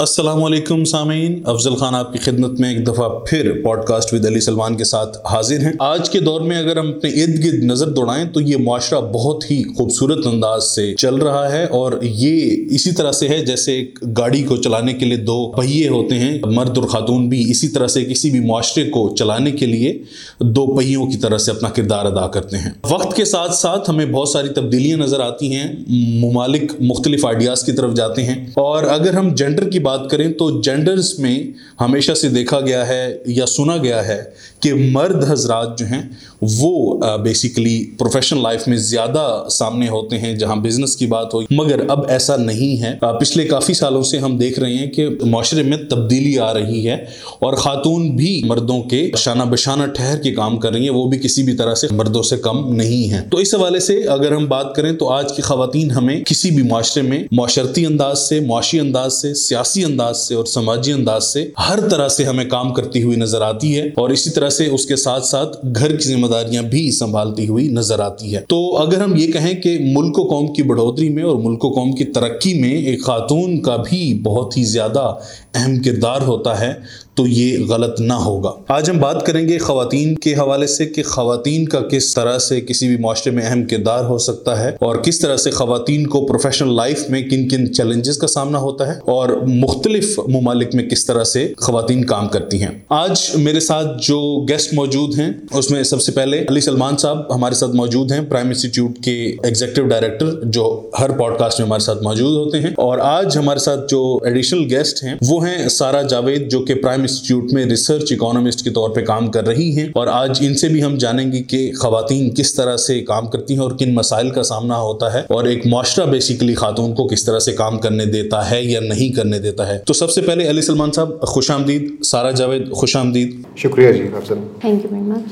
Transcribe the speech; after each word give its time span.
السلام 0.00 0.44
علیکم 0.44 0.84
سامعین۔ 0.84 1.42
افضل 1.46 1.74
خان 1.74 1.94
آپ 1.94 2.12
کی 2.12 2.18
خدمت 2.18 2.60
میں 2.60 2.74
ایک 2.74 2.86
دفعہ 2.86 3.08
پھر 3.08 3.60
pod 3.64 3.84
cost 3.84 4.14
with 4.14 4.26
Ali 4.26 4.40
Salman 4.40 4.76
کے 4.76 4.84
ساتھ 4.84 5.18
حاضر 5.30 5.58
ہیں۔ 5.58 5.72
آج 5.78 6.10
کے 6.10 6.20
دور 6.20 6.40
میں 6.40 6.58
اگر 6.58 6.76
ہم 6.76 6.88
اپنے 6.88 7.10
ارد 7.10 7.44
گرد 7.44 7.64
نظر 7.64 7.88
دوڑائیں 7.88 8.24
تو 8.24 8.40
یہ 8.40 8.56
معاشرہ 8.56 9.00
بہت 9.00 9.50
ہی 9.50 9.62
خوبصورت 9.76 10.26
انداز 10.26 10.64
سے 10.64 10.94
چل 10.94 11.14
رہا 11.14 11.52
ہے 11.52 11.64
اور 11.64 11.92
یہ 12.02 12.56
اسی 12.70 12.92
طرح 12.92 13.12
سے 13.12 13.28
ہے 13.28 13.44
جیسے 13.44 13.72
ایک 13.72 13.98
گاڑی 14.18 14.42
کو 14.42 14.56
چلانے 14.56 14.92
کے 14.92 15.06
لیے 15.06 15.16
دو 15.16 15.52
پہیے 15.56 15.88
ہوتے 15.88 16.14
ہیں۔ 16.14 16.38
مرد 16.44 16.78
اور 16.78 16.86
خاتون 16.86 17.28
بھی 17.28 17.50
اسی 17.50 17.68
طرح 17.68 17.86
سے 17.86 18.04
کسی 18.04 18.30
بھی 18.30 18.40
معاشرے 18.40 18.90
کو 18.90 19.16
چلانے 19.18 19.50
کے 19.50 19.66
لیے 19.66 20.02
دو 20.40 20.76
پہیوں 20.76 21.06
کی 21.06 21.16
طرح 21.16 21.38
سے 21.38 21.50
اپنا 21.50 21.68
کردار 21.68 22.04
ادا 22.04 22.26
کرتے 22.26 22.56
ہیں۔ 22.56 22.70
وقت 22.90 23.16
کے 23.16 23.24
ساتھ 23.24 23.54
ساتھ 23.54 23.90
ہمیں 23.90 24.06
بہت 24.06 24.28
ساری 24.28 24.48
تبدیلیاں 24.48 24.96
نظر 24.96 25.20
آتی 25.20 25.52
ہیں۔ 25.54 25.72
ممالک 26.20 26.72
مختلف 26.80 27.26
آئیڈیاز 27.26 27.62
کی 27.62 27.72
طرف 27.72 27.94
جاتے 27.94 28.22
ہیں 28.22 28.46
اور 28.54 28.82
اگر 28.82 29.14
ہم 29.14 29.28
جینڈر 29.28 29.70
کی 29.70 29.78
بات 29.78 29.89
کریں 29.96 30.32
تو 30.32 30.60
جینڈرز 30.60 31.18
میں 31.18 31.44
ہمیشہ 31.80 32.12
سے 32.12 32.28
دیکھا 32.28 32.60
گیا 32.60 32.88
ہے 32.88 33.18
یا 33.26 33.46
سنا 33.46 33.76
گیا 33.76 34.06
ہے 34.06 34.24
کہ 34.60 34.74
مرد 34.74 35.24
حضرات 35.30 35.78
جو 35.78 35.86
ہیں 35.86 36.02
وہ 36.42 37.00
بیسیکلی 37.16 37.90
پروفیشنل 37.98 38.42
لائف 38.42 38.68
میں 38.68 38.76
زیادہ 38.76 39.44
سامنے 39.50 39.88
ہوتے 39.88 40.18
ہیں 40.18 40.36
جہاں 40.36 40.56
بزنس 40.56 40.96
کی 40.96 41.06
بات 41.06 41.34
ہو 41.34 41.40
مگر 41.50 41.80
اب 41.88 42.06
ایسا 42.08 42.36
نہیں 42.36 42.82
ہے۔ 42.82 42.98
پچھلے 43.20 43.44
کافی 43.44 43.74
سالوں 43.74 44.02
سے 44.02 44.18
ہم 44.18 44.36
دیکھ 44.36 44.60
رہے 44.60 44.74
ہیں 44.74 44.86
کہ 44.86 45.08
معاشرے 45.22 45.62
میں 45.62 45.76
تبدیلی 45.76 46.38
آ 46.38 46.54
رہی 46.54 46.88
ہے 46.88 46.94
اور 47.38 47.52
خاتون 47.52 48.16
بھی 48.16 48.42
مردوں 48.44 48.82
کے 48.82 49.10
شانہ 49.16 49.42
بشانہ 49.42 49.86
ٹھہر 49.86 50.18
کے 50.22 50.32
کام 50.32 50.56
کر 50.56 50.72
رہی 50.72 50.82
ہیں۔ 50.82 50.90
وہ 50.90 51.06
بھی 51.06 51.18
کسی 51.18 51.42
بھی 51.42 51.52
طرح 51.52 51.74
سے 51.74 51.86
مردوں 51.90 52.22
سے 52.22 52.36
کم 52.36 52.74
نہیں 52.74 53.12
ہیں۔ 53.12 53.30
تو 53.30 53.38
اس 53.38 53.54
حوالے 53.54 53.80
سے 53.80 54.02
اگر 54.02 54.32
ہم 54.32 54.46
بات 54.46 54.74
کریں 54.74 54.92
تو 54.92 55.08
آج 55.08 55.32
کی 55.36 55.42
خواتین 55.42 55.90
ہمیں 55.90 56.20
کسی 56.20 56.50
بھی 56.50 56.62
معاشرے 56.62 57.02
میں 57.02 57.24
معاشرتی 57.32 57.86
انداز 57.86 58.18
سے، 58.18 58.40
معاشی 58.40 58.80
انداز 58.80 59.12
سے، 59.12 59.34
سیاسی 59.34 59.84
انداز 59.84 60.16
سے 60.16 60.34
اور 60.34 60.44
سماجی 60.44 60.92
انداز 60.92 61.24
سے 61.24 61.50
ہر 61.68 61.88
طرح 61.88 62.08
سے 62.08 62.24
ہمیں 62.24 62.44
کام 62.44 62.74
کرتی 62.74 63.02
ہوئی 63.02 63.16
نظر 63.16 63.40
آتی 63.40 63.78
ہے 63.78 63.88
اور 63.96 64.10
اسی 64.10 64.30
طرح 64.30 64.48
سے 64.48 64.66
اس 64.66 64.86
کے 64.86 64.96
ساتھ 64.96 65.26
ساتھ 65.26 65.56
گھر 65.74 65.96
کی 65.96 66.04
ذمہ 66.04 66.26
داریاں 66.30 66.62
بھی 66.62 66.90
سنبھالتی 66.90 67.48
ہوئی 67.48 67.68
نظر 67.68 68.00
آتی 68.00 68.34
ہے 68.34 68.40
تو 68.48 68.60
اگر 68.76 69.00
ہم 69.00 69.16
یہ 69.16 69.32
کہیں 69.32 69.52
کہ 69.60 69.76
ملک 69.82 70.18
و 70.18 70.26
قوم 70.28 70.52
کی 70.52 70.62
بڑھوتری 70.62 71.08
میں 71.08 71.22
اور 71.22 71.36
ملک 71.36 71.64
و 71.64 71.70
قوم 71.70 71.92
کی 71.92 72.04
ترقی 72.12 72.54
میں 72.60 72.72
ایک 72.72 73.04
خاتون 73.04 73.60
کا 73.60 73.76
بھی 73.88 74.02
بہت 74.22 74.56
ہی 74.56 74.64
زیادہ 74.64 75.12
اہم 75.54 75.78
کردار 75.82 76.22
ہوتا 76.22 76.58
ہے 76.60 76.72
تو 77.14 77.26
یہ 77.26 77.64
غلط 77.68 78.00
نہ 78.00 78.12
ہوگا۔ 78.12 78.52
آج 78.68 78.90
ہم 78.90 78.98
بات 78.98 79.26
کریں 79.26 79.48
گے 79.48 79.58
خواتین 79.58 80.14
کے 80.14 80.34
حوالے 80.34 80.66
سے 80.66 80.86
کہ 80.86 81.02
خواتین 81.02 81.68
کا 81.68 81.80
کس 81.80 82.14
طرح 82.14 82.38
سے 82.38 82.60
کسی 82.60 82.88
بھی 82.88 82.96
معاشرے 82.96 83.32
میں 83.32 83.42
اہم 83.46 83.64
کردار 83.64 84.04
ہو 84.04 84.18
سکتا 84.18 84.64
ہے 84.64 84.68
اور 84.80 84.96
کس 84.96 85.18
طرح 85.18 85.36
سے 85.36 85.50
خواتین 85.50 86.06
کو 86.06 86.26
پروفیشنل 86.26 86.74
لائف 86.74 87.10
میں 87.10 87.22
کن 87.22 87.48
کن 87.48 87.74
چیلنجز 87.74 88.18
کا 88.18 88.26
سامنا 88.26 88.58
ہوتا 88.58 88.86
ہے 88.86 88.92
اور 88.92 89.28
مختلف 89.46 90.18
ممالک 90.28 90.74
میں 90.74 90.84
کس 90.84 91.06
طرح 91.06 91.24
سے 91.24 91.52
خواتین 91.56 92.04
کام 92.04 92.28
کرتی 92.28 92.62
ہیں۔ 92.62 92.70
آج 92.88 93.20
میرے 93.34 93.60
ساتھ 93.60 93.86
جو 94.02 94.46
گیسٹ 94.48 94.74
موجود 94.74 95.18
ہیں، 95.18 95.30
اس 95.52 95.70
میں 95.70 95.82
سب 95.82 96.00
سے 96.00 96.12
پہلے 96.12 96.44
علی 96.48 96.60
سلمان 96.60 96.96
صاحب 96.96 97.34
ہمارے 97.34 97.54
ساتھ 97.54 97.70
موجود 97.70 98.12
ہیں 98.12 98.20
پرائم 98.20 98.46
انسٹیٹیوٹ 98.46 98.98
کے 99.04 99.36
ایگزیکٹو 99.42 99.82
ڈائریکٹر 99.82 100.26
جو 100.44 100.90
ہر 101.00 101.10
پوڈ 101.10 101.38
کاسٹ 101.38 101.60
میں 101.60 101.66
ہمارے 101.66 101.84
ساتھ 101.84 102.02
موجود 102.02 102.36
ہوتے 102.36 102.60
ہیں۔ 102.60 102.70
اور 102.76 102.98
آج 102.98 103.38
ہمارے 103.38 103.58
ساتھ 103.58 103.80
جو 103.88 104.18
ایڈیشنل 104.24 104.74
گیسٹ 104.74 105.04
ہیں، 105.04 105.14
وہ 105.28 105.48
ہیں 105.48 105.68
سارا 105.68 106.02
جاوید 106.02 106.50
جو 106.50 106.60
کہ 106.60 106.74
پرائم 106.74 107.04
انسٹیٹیوٹ 107.10 107.52
میں 107.52 107.66
ریسرچ 107.66 108.12
اکانومسٹ 108.12 108.64
کے 108.64 108.70
طور 108.70 108.90
پہ 108.90 109.00
کام 109.00 109.30
کر 109.30 109.46
رہی 109.46 109.76
ہیں 109.76 109.88
اور 109.94 110.06
آج 110.06 110.38
ان 110.40 110.54
سے 110.54 110.68
بھی 110.68 110.84
ہم 110.84 110.96
جانیں 110.96 111.32
گے 111.32 111.42
کہ 111.42 111.72
خواتین 111.78 112.34
کس 112.34 112.54
طرح 112.54 112.76
سے 112.76 113.00
کام 113.00 113.26
کرتی 113.26 113.54
ہیں 113.54 113.60
اور 113.60 113.70
کن 113.70 113.94
مسائل 113.94 114.30
کا 114.30 114.42
سامنا 114.42 114.80
ہوتا 114.80 115.12
ہے 115.12 115.22
اور 115.28 115.44
ایک 115.44 115.66
معاشرہ 115.66 116.06
بیسیکلی 116.06 116.54
خاتون 116.54 116.94
کو 116.94 117.06
کس 117.06 117.24
طرح 117.24 117.38
سے 117.38 117.52
کام 117.52 117.78
کرنے 117.78 118.04
دیتا 118.04 118.50
ہے 118.50 118.64
یا 118.64 118.80
نہیں 118.80 119.08
کرنے 119.08 119.38
دیتا 119.38 119.68
ہے۔ 119.68 119.78
تو 119.86 119.92
سب 119.92 120.10
سے 120.10 120.22
پہلے 120.22 120.50
علی 120.50 120.62
سلمان 120.62 120.92
صاحب 120.92 121.20
خوش 121.20 121.50
آمدید۔ 121.50 122.02
سارا 122.02 122.30
جاوید 122.30 122.72
خوش 122.72 122.96
آمدید۔ 122.96 123.42
شکریہ 123.56 123.92
جی 123.92 124.02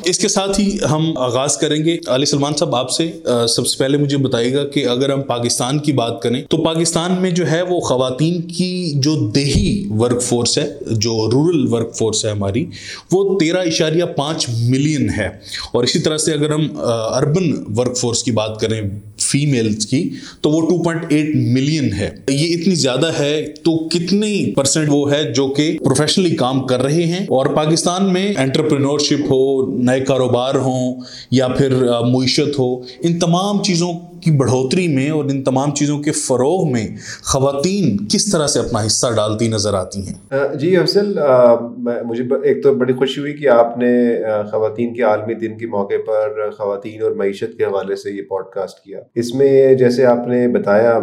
اس 0.04 0.18
کے 0.18 0.28
ساتھ 0.28 0.60
ہی 0.60 0.76
ہم 0.90 1.12
آغاز 1.16 1.56
کریں 1.56 1.84
گے۔ 1.84 1.96
علی 2.06 2.26
سلمان 2.26 2.52
صاحب 2.58 2.74
آپ 2.74 2.90
سے 2.90 3.10
سب 3.48 3.66
سے 3.66 3.78
پہلے 3.78 3.98
مجھے 3.98 4.16
بتائیے 4.16 4.54
گا 4.54 4.64
کہ 4.64 4.86
اگر 4.86 5.12
ہم 5.12 5.22
پاکستان 5.22 5.78
کی 5.78 5.92
بات 5.92 6.22
کریں 6.22 6.42
تو 6.50 6.56
پاکستان 6.56 7.16
میں 7.20 7.30
جو 7.30 7.50
ہے 7.50 7.62
وہ 7.62 7.80
خواتین 7.80 8.42
کی 8.42 8.92
جو 8.94 9.30
دیہی 9.30 9.88
ورک 9.98 10.22
فورس 10.22 10.58
ہے 10.58 10.72
جو 10.90 11.30
رورل 11.32 11.57
ورک 11.66 11.94
فورس 11.94 12.24
ہے 12.24 12.30
ہماری، 12.30 12.66
وہ 13.12 13.38
تیرہ 13.38 13.58
اشاریہ 13.58 14.04
پانچ 14.04 14.46
ملین 14.48 15.10
ہے۔ 15.10 15.26
اور 15.72 15.84
اسی 15.84 15.98
طرح 15.98 16.18
سے 16.18 16.32
اگر 16.32 16.50
ہم 16.50 16.68
اربن 17.14 17.64
ورک 17.76 17.96
فورس 17.96 18.22
کی 18.22 18.30
بات 18.30 18.60
کریں 18.60 18.82
فیمیلز 19.18 19.86
کی، 19.86 20.10
تو 20.40 20.50
وہ 20.50 20.60
ٹو 20.60 20.82
پوائنٹ 20.82 21.04
ایٹ 21.08 21.28
ملین 21.34 21.92
ہے۔ 21.92 22.10
یہ 22.28 22.56
اتنی 22.60 22.74
زیادہ 22.74 23.12
ہے 23.18 23.46
تو 23.64 23.88
کتنی 23.88 24.54
پرسنٹ 24.54 24.88
وہ 24.90 25.12
ہے 25.12 25.32
جو 25.32 25.48
کہ 25.48 25.78
پروفیشنلی 25.84 26.36
کام 26.36 26.66
کر 26.66 26.82
رہے 26.82 27.06
ہیں؟ 27.06 27.18
اور 27.18 27.46
پاکستان 27.46 28.12
میں 28.12 28.34
انٹرپرینورشپ 28.36 29.24
ہو، 29.30 29.76
نئے 29.76 30.00
کاروبار 30.00 30.54
ہوں 30.54 31.00
یا 31.30 31.48
پھر 31.48 31.74
معیشت 32.06 32.58
ہو، 32.58 32.80
ان 32.80 33.18
تمام 33.18 33.62
چیزوں 33.62 33.92
کی 34.22 34.30
بڑھوتری 34.30 34.86
میں 34.88 35.10
اور 35.10 35.24
ان 35.24 35.42
تمام 35.44 35.74
چیزوں 35.74 35.98
کے 35.98 36.12
فروغ 36.12 36.70
میں 36.72 36.86
خواتین 37.22 37.96
کس 38.06 38.30
طرح 38.32 38.46
سے 38.46 38.58
اپنا 38.58 38.86
حصہ 38.86 39.06
ڈالتی 39.16 39.48
نظر 39.48 39.74
آتی 39.74 40.06
ہیں؟ 40.06 40.14
جی 40.54 40.76
افضل 40.76 41.18
مجھے 42.06 42.24
ایک 42.42 42.62
تو 42.62 42.74
بڑی 42.74 42.92
خوشی 42.92 43.20
ہوئی 43.20 43.36
کہ 43.36 43.48
آپ 43.48 43.78
نے 43.78 43.90
خواتین 44.50 44.94
کے 44.94 45.02
عالمی 45.02 45.34
دن 45.34 45.58
کے 45.58 45.66
موقع 45.66 46.00
پر 46.06 46.50
خواتین 46.50 47.02
اور 47.02 47.10
معیشت 47.10 47.56
کے 47.58 47.64
حوالے 47.64 47.96
سے 47.96 48.10
یہ 48.10 48.22
پوڈ 48.28 48.44
کاسٹ 48.52 48.84
کیا۔ 48.84 49.00
اس 49.14 49.34
میں 49.34 49.74
جیسے 49.74 50.04
آپ 50.06 50.26
نے 50.28 50.46
بتایا 50.48 50.98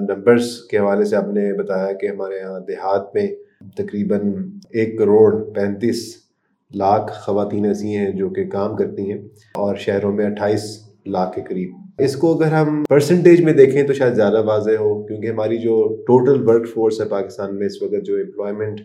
نمبرز 0.00 0.50
کے 0.70 0.78
حوالے 0.78 1.04
سے 1.04 1.16
آپ 1.16 1.28
نے 1.28 1.52
بتایا 1.58 1.92
کہ 1.92 2.06
ہمارے 2.06 2.36
یہاں 2.36 2.60
دیہات 2.60 3.14
میں 3.14 3.26
تقریباً 3.76 4.20
ایک 4.70 4.98
کروڑ 4.98 5.52
پینتیس 5.54 5.96
لاکھ 6.70 7.12
خواتین 7.12 7.64
ایسی 7.64 7.96
ہیں 7.96 8.10
جو 8.10 8.28
کہ 8.28 8.44
کام 8.44 8.76
کرتی 8.76 9.10
ہیں 9.12 9.18
اور 9.54 9.76
شہروں 9.76 10.12
میں 10.12 10.26
اٹھائیس 10.26 10.62
لاکھ 11.08 11.34
کے 11.36 11.42
قریب۔ 11.48 11.70
اس 11.98 12.16
کو 12.16 12.32
اگر 12.34 12.52
ہم 12.52 12.82
پرسنٹیج 12.88 13.40
میں 13.40 13.52
دیکھیں 13.52 13.82
تو 13.82 13.92
شاید 13.92 14.14
زیادہ 14.14 14.42
واضح 14.44 14.76
ہو، 14.80 15.02
کیونکہ 15.02 15.26
ہماری 15.26 15.58
جو 15.58 15.96
ٹوٹل 16.06 16.48
ورک 16.48 16.68
فورس 16.68 17.00
ہے 17.00 17.08
پاکستان 17.08 17.58
میں، 17.58 17.66
اس 17.66 17.82
وقت 17.82 18.06
جو 18.06 18.16
امپلائمنٹ 18.16 18.80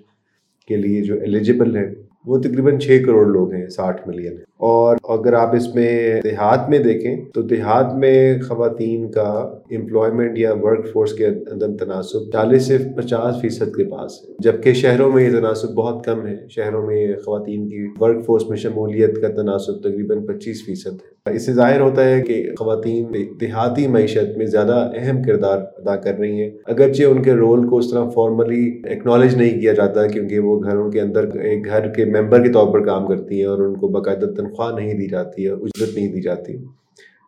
کے 0.67 0.75
لیے 0.75 1.01
جو 1.01 1.16
ایلیجیبل 1.16 1.75
ہے 1.75 1.91
وہ 2.25 2.38
تقریباً 2.38 2.79
چھ 2.79 3.01
کروڑ 3.06 3.25
لوگ 3.28 3.53
ہیں، 3.53 3.67
ساٹھ 3.67 4.07
ملین 4.07 4.38
اور 4.63 4.97
اگر 5.09 5.34
آپ 5.34 5.56
اس 5.56 5.75
میں 5.75 6.22
دیہات 6.22 6.69
میں 6.69 6.79
دیکھیں 6.79 7.16
تو 7.34 7.41
دیہات 7.41 7.96
میں 7.96 8.41
خواتین 8.41 9.12
کا 9.12 9.29
امپلائمنٹ 9.72 10.40
یا 10.40 10.53
ورک 10.62 10.88
فورس 10.94 11.13
کے 11.13 11.25
اندر 11.25 11.68
تناسب 11.79 12.31
چالیس 12.34 12.63
سے 12.63 12.78
پچاس 12.96 13.41
فیصد 13.41 13.75
کے 13.75 13.84
پاس 13.84 14.12
ہے۔ 14.22 14.34
جبکہ 14.40 14.73
شہروں 14.73 15.12
میں 15.12 15.23
یہ 15.23 15.40
تناسب 15.40 15.73
بہت 15.73 16.06
کم 16.06 16.28
ہے۔ 16.28 16.35
شہروں 16.50 16.88
میں 16.88 17.13
خواتین 17.25 17.68
کی 17.68 17.88
ورک 18.00 18.25
فورس 18.25 18.50
میں 18.50 18.57
شمولیت 18.57 19.22
کا 19.22 19.28
تناسب 19.28 19.79
تقریباً 19.79 20.25
پچیس 20.25 20.66
فیصد 20.66 20.94
ہے۔ 20.94 21.13
اس 21.35 21.46
سے 21.46 21.53
ظاہر 21.53 21.79
ہوتا 21.81 22.06
ہے 22.06 22.22
کہ 22.22 22.50
خواتین 22.59 23.06
دیہاتی 23.41 23.88
معیشت 23.88 24.38
میں 24.38 24.46
زیادہ 24.46 24.91
اہم 24.96 25.23
کردار 25.23 25.57
ادا 25.57 25.96
کر 25.96 26.18
رہی 26.19 26.41
ہیں۔ 26.41 26.50
اگرچہ 26.66 27.03
ان 27.03 27.22
کے 27.22 27.34
رول 27.34 27.68
کو 27.68 27.78
اس 27.78 27.91
طرح 27.91 28.09
فارملی 28.09 28.81
اکنالج 28.85 29.35
نہیں 29.35 29.59
کیا 29.59 29.73
جاتا 29.73 30.07
کیونکہ 30.07 30.40
وہ 30.40 30.63
گھروں 30.63 30.91
کے 30.91 31.02
اندر 31.02 31.23
ایک 31.23 31.66
گھر 31.66 31.88
کے 31.88 32.06
ممبر 32.06 32.44
کے 32.44 32.52
طور 32.52 32.73
پر 32.73 32.85
کام 32.85 33.07
کرتی 33.07 33.40
ہیں 33.40 33.46
اور 33.46 33.59
ان 33.59 33.75
کو 33.75 33.88
باقاعدہ 33.88 34.25
تنخواہ 34.25 34.53
نہیں 34.59 34.94
دی 34.94 35.09
جاتی 35.09 35.46
ہے 35.46 35.52
اجرت 35.52 35.96
نہیں 35.96 36.14
دی 36.14 36.22
جاتی۔ 36.22 36.53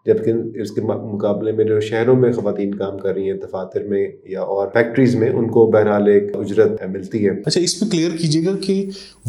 جبکہ 0.06 0.62
اس 0.62 0.72
کے 0.72 0.82
مقابلے 0.82 1.52
میں 1.52 1.66
جو 1.66 1.80
شہروں 1.80 2.16
میں 2.16 2.32
خواتین 2.32 2.76
کام 2.76 2.98
کر 2.98 3.14
رہی 3.14 3.32
ہیں، 3.32 3.38
دفاتر 3.38 3.84
میں 3.84 4.08
یا 4.26 4.42
اور 4.42 4.68
فیکٹریز 4.74 5.16
میں، 5.16 5.30
ان 5.30 5.50
کو 5.50 5.66
بہرحال 5.66 6.08
ایک 6.08 6.24
اجرت 6.34 6.82
ملتی 6.88 7.26
ہے۔ 7.26 7.32
اچھا 7.46 7.62
اس 7.62 7.82
میں 7.82 7.92
کلیئر 7.92 8.12
کیجیے 8.12 8.46
گا 8.46 8.58
کہ 8.62 8.86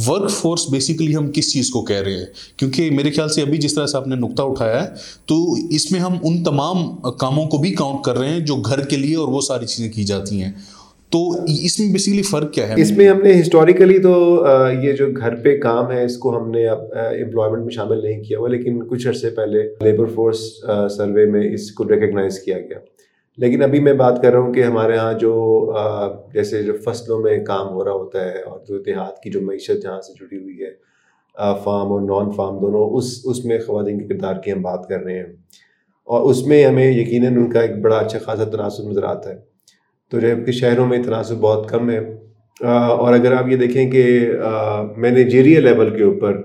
ورک 0.07 0.31
فورس 0.31 0.71
بیسیکلی 0.71 1.17
ہم 1.17 1.31
کس 1.33 1.53
چیز 1.53 1.71
کو 1.71 1.84
کہہ 1.84 2.03
رہے 2.03 2.12
ہیں؟ 2.12 2.27
کیونکہ 2.57 2.91
میرے 2.91 3.11
خیال 3.11 3.29
سے 3.29 3.43
ابھی 3.43 3.59
جس 3.59 3.75
طرح 3.75 3.87
سے 3.87 3.97
آپ 3.97 4.07
نے 4.07 4.17
نقطہ 4.17 4.43
اٹھایا 4.43 4.84
ہے، 4.84 4.89
تو 5.27 5.55
اس 5.71 5.93
میں 5.93 6.01
ہم 6.01 6.13
ان 6.23 6.45
تمام 6.45 6.97
کاموں 6.97 7.47
کو 7.47 7.59
بھی 7.59 7.71
کاؤنٹ 7.71 8.05
کر 8.05 8.19
رہے 8.19 8.28
ہیں 8.28 8.41
جو 8.41 8.55
گھر 8.55 8.84
کے 8.84 8.97
لیے 8.97 9.17
اور 9.17 9.28
وہ 9.28 9.41
ساری 9.41 9.67
چیزیں 9.67 9.93
کی 9.93 10.05
جاتی 10.05 10.43
ہیں۔ 10.43 10.53
تو 11.12 11.31
اس 11.65 11.81
میں 11.81 11.93
بیسیکلی 11.93 12.22
فرق 12.22 12.53
کیا 12.53 12.69
ہے؟ 12.69 12.75
اس 12.77 12.91
میں 12.93 13.09
ہم 13.09 13.21
نے 13.22 13.41
ہسٹوریکلی 13.41 13.98
تو 13.98 14.47
یہ 14.83 14.92
جو 14.92 15.07
گھر 15.16 15.34
پہ 15.34 15.57
کام 15.59 15.91
ہے، 15.91 16.04
اس 16.04 16.16
کو 16.19 16.36
ہم 16.39 16.51
نے 16.51 16.69
امپلائمنٹ 16.69 17.63
میں 17.63 17.75
شامل 17.75 18.03
نہیں 18.03 18.22
کیا 18.22 18.39
ہوا، 18.39 18.48
لیکن 18.48 18.86
کچھ 18.86 19.09
عرصے 19.09 19.30
پہلے 19.30 19.63
لیبر 19.80 20.07
فورس 20.07 20.39
سروے 20.97 21.27
میں 21.27 21.54
اس 21.54 21.71
کو 21.72 21.89
ریکگنائز 21.89 22.39
کیا 22.39 22.59
گیا۔ 22.60 22.78
لیکن 23.39 23.63
ابھی 23.63 23.80
میں 23.80 23.92
بات 23.92 24.22
کر 24.22 24.33
رہا 24.33 24.41
ہوں 24.41 24.53
کہ 24.53 24.63
ہمارے 24.63 24.97
ہاں 24.97 25.13
جو 25.13 25.33
جیسے 26.34 26.63
جو 26.63 26.72
فصلوں 26.84 27.19
میں 27.21 27.45
کام 27.45 27.69
ہو 27.69 27.84
رہا 27.84 27.92
ہوتا 27.92 28.25
ہے 28.25 28.41
اور 28.41 28.60
جو 28.69 28.78
دیہات 28.78 29.21
کی 29.22 29.30
جو 29.30 29.41
معیشت 29.41 29.83
جہاں 29.83 30.01
سے 30.01 30.13
جڑی 30.21 30.42
ہوئی 30.42 30.60
ہے 30.60 30.71
فارم 31.65 31.92
اور 31.92 32.01
نان 32.01 32.30
فارم 32.30 32.59
دونوں، 32.60 32.91
اس 32.91 33.21
اس 33.25 33.45
میں 33.45 33.59
خواتین 33.66 33.98
کے 34.01 34.09
کردار 34.09 34.34
کی 34.34 34.53
ہم 34.53 34.63
بات 34.63 34.89
کر 34.89 35.01
رہے 35.01 35.19
ہیں۔ 35.19 35.27
اور 36.04 36.30
اس 36.30 36.47
میں 36.47 36.65
ہمیں 36.65 36.91
یقیناً 36.92 37.36
ان 37.36 37.51
کا 37.51 37.60
ایک 37.60 37.77
بڑا 37.83 37.97
اچھا 37.97 38.19
خاصا 38.19 38.45
تناسب 38.45 38.91
نظر 38.91 39.03
آتا 39.03 39.30
ہے۔ 39.30 39.55
تو 40.10 40.20
جبکہ 40.20 40.53
شہروں 40.53 40.86
میں 40.86 41.03
تناسب 41.03 41.36
بہت 41.36 41.68
کم 41.68 41.91
ہے۔ 41.91 41.98
اور 42.64 43.14
اگر 43.14 43.32
آپ 43.32 43.48
یہ 43.48 43.56
دیکھیں 43.56 43.91
کہ 43.91 44.32
مینیجیریل 44.97 45.64
لیول 45.64 45.97
کے 45.97 46.03
اوپر 46.04 46.42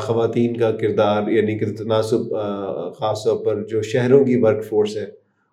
خواتین 0.00 0.56
کا 0.56 0.70
کردار 0.70 1.28
یعنی 1.28 1.58
کہ 1.58 1.66
تناسب 1.76 2.30
خاص 2.98 3.24
طور 3.24 3.44
پر 3.44 3.66
جو 3.66 3.82
شہروں 3.82 4.24
کی 4.24 4.36
ورک 4.36 4.64
فورس 4.64 4.96
ہے، 4.96 5.06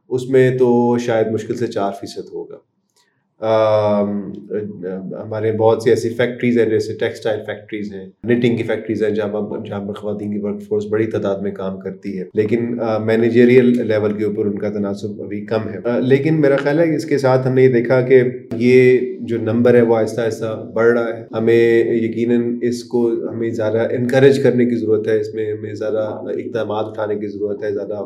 اس 0.09 0.29
میں 0.29 0.57
تو 0.57 0.97
شاید 0.97 1.27
مشکل 1.27 1.55
سے 1.55 1.67
چار 1.67 1.91
فیصد 1.91 2.33
ہوگا۔ 2.33 2.57
ہمارے 5.23 5.51
بہت 5.51 5.83
سی 5.83 5.89
ایسی 5.89 6.09
فیکٹریز 6.09 6.59
ہیں 6.59 6.65
جیسے 6.65 6.93
ٹیکسٹائل 6.93 7.39
فیکٹریز 7.45 7.93
ہیں 7.93 8.05
نٹنگ 8.27 8.57
کی 8.57 8.63
فیکٹریز 8.63 9.03
ہیں، 9.03 9.09
جہاں 9.09 9.63
جہاں 9.65 9.85
پر 9.85 9.93
خواتین 9.93 10.31
کی 10.31 10.39
ورک 10.39 10.61
فورس 10.61 10.85
بڑی 10.91 11.05
تعداد 11.05 11.41
میں 11.41 11.51
کام 11.51 11.79
کرتی 11.79 12.19
ہے۔ 12.19 12.23
لیکن 12.33 12.77
مینیجریل 13.05 13.87
لیول 13.87 14.13
کے 14.13 14.25
اوپر 14.25 14.45
ان 14.45 14.59
کا 14.59 14.69
تناسب 14.69 15.21
ابھی 15.21 15.45
کم 15.45 15.69
ہے۔ 15.69 16.01
لیکن 16.01 16.41
میرا 16.41 16.55
خیال 16.55 16.79
ہے 16.79 16.87
کہ 16.87 16.95
اس 16.95 17.05
کے 17.05 17.17
ساتھ 17.17 17.47
ہم 17.47 17.53
نے 17.53 17.63
یہ 17.63 17.73
دیکھا 17.73 18.01
کہ 18.01 18.21
یہ 18.53 18.99
جو 19.25 19.37
نمبر 19.37 19.73
ہے 19.73 19.81
وہ 19.81 19.95
آہستہ 19.95 20.21
آہستہ 20.21 20.71
بڑھ 20.73 20.99
رہا 20.99 21.17
ہے۔ 21.17 21.25
ہمیں 21.31 21.83
یقیناً 21.95 22.59
اس 22.61 22.83
کو 22.83 23.11
ہمیں 23.29 23.49
زیادہ 23.49 23.87
انکریج 23.91 24.43
کرنے 24.43 24.65
کی 24.65 24.75
ضرورت 24.75 25.07
ہے، 25.07 25.19
اس 25.19 25.33
میں 25.33 25.53
ہمیں 25.53 25.73
زیادہ 25.73 26.21
اقدامات 26.23 26.85
اٹھانے 26.85 27.15
کی 27.15 27.27
ضرورت 27.27 27.63
ہے، 27.63 27.71
زیادہ 27.71 27.97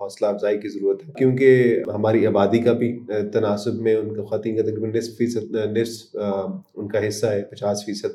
حوصلہ 0.00 0.26
افزائی 0.26 0.58
کی 0.58 0.68
ضرورت 0.68 1.06
ہے۔ 1.06 1.12
کیونکہ 1.18 1.80
ہماری 1.94 2.26
آبادی 2.26 2.58
کا 2.58 2.72
بھی 2.72 2.98
تناسب 3.32 3.74
میں 3.74 3.94
ان 3.94 4.14
کا 4.14 4.24
خواتین 4.24 4.56
کا 4.56 4.62
تقریباً 4.62 4.90
نصف 4.96 5.16
فیصد 5.16 5.54
نصف 5.76 6.16
ان 6.74 6.88
کا 6.88 7.08
حصہ 7.08 7.26
ہے، 7.26 7.42
پچاس 7.50 7.84
فیصد 7.86 8.08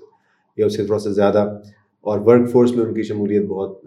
یا 0.57 0.65
اس 0.65 0.75
سے 0.75 0.85
تھوڑا 0.85 0.99
سا 0.99 1.09
زیادہ۔ 1.09 1.59
اور 2.01 2.19
ورک 2.19 2.49
فورس 2.49 2.75
میں 2.75 2.85
ان 2.85 2.93
کی 2.93 3.03
شمولیت 3.03 3.45
بہت 3.45 3.81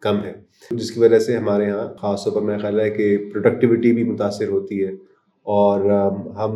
کم 0.00 0.16
ہے۔ 0.24 0.32
جس 0.70 0.90
کی 0.90 1.00
وجہ 1.00 1.18
سے 1.18 1.36
ہمارے 1.36 1.64
یہاں، 1.64 1.94
خاص 1.98 2.24
طور 2.24 2.32
پر 2.32 2.40
میرا 2.40 2.58
خیال 2.58 2.80
ہے 2.80 2.90
کہ 2.90 3.18
پروڈکٹیوٹی 3.32 3.92
بھی 3.92 4.04
متاثر 4.04 4.48
ہوتی 4.48 4.84
ہے۔ 4.84 4.90
اور 5.46 5.80
ہم 6.36 6.52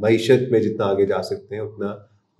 معیشت 0.00 0.50
میں 0.50 0.60
جتنا 0.60 0.86
آگے 0.86 1.06
جا 1.06 1.22
سکتے 1.22 1.54
ہیں، 1.54 1.62
اتنا 1.62 1.86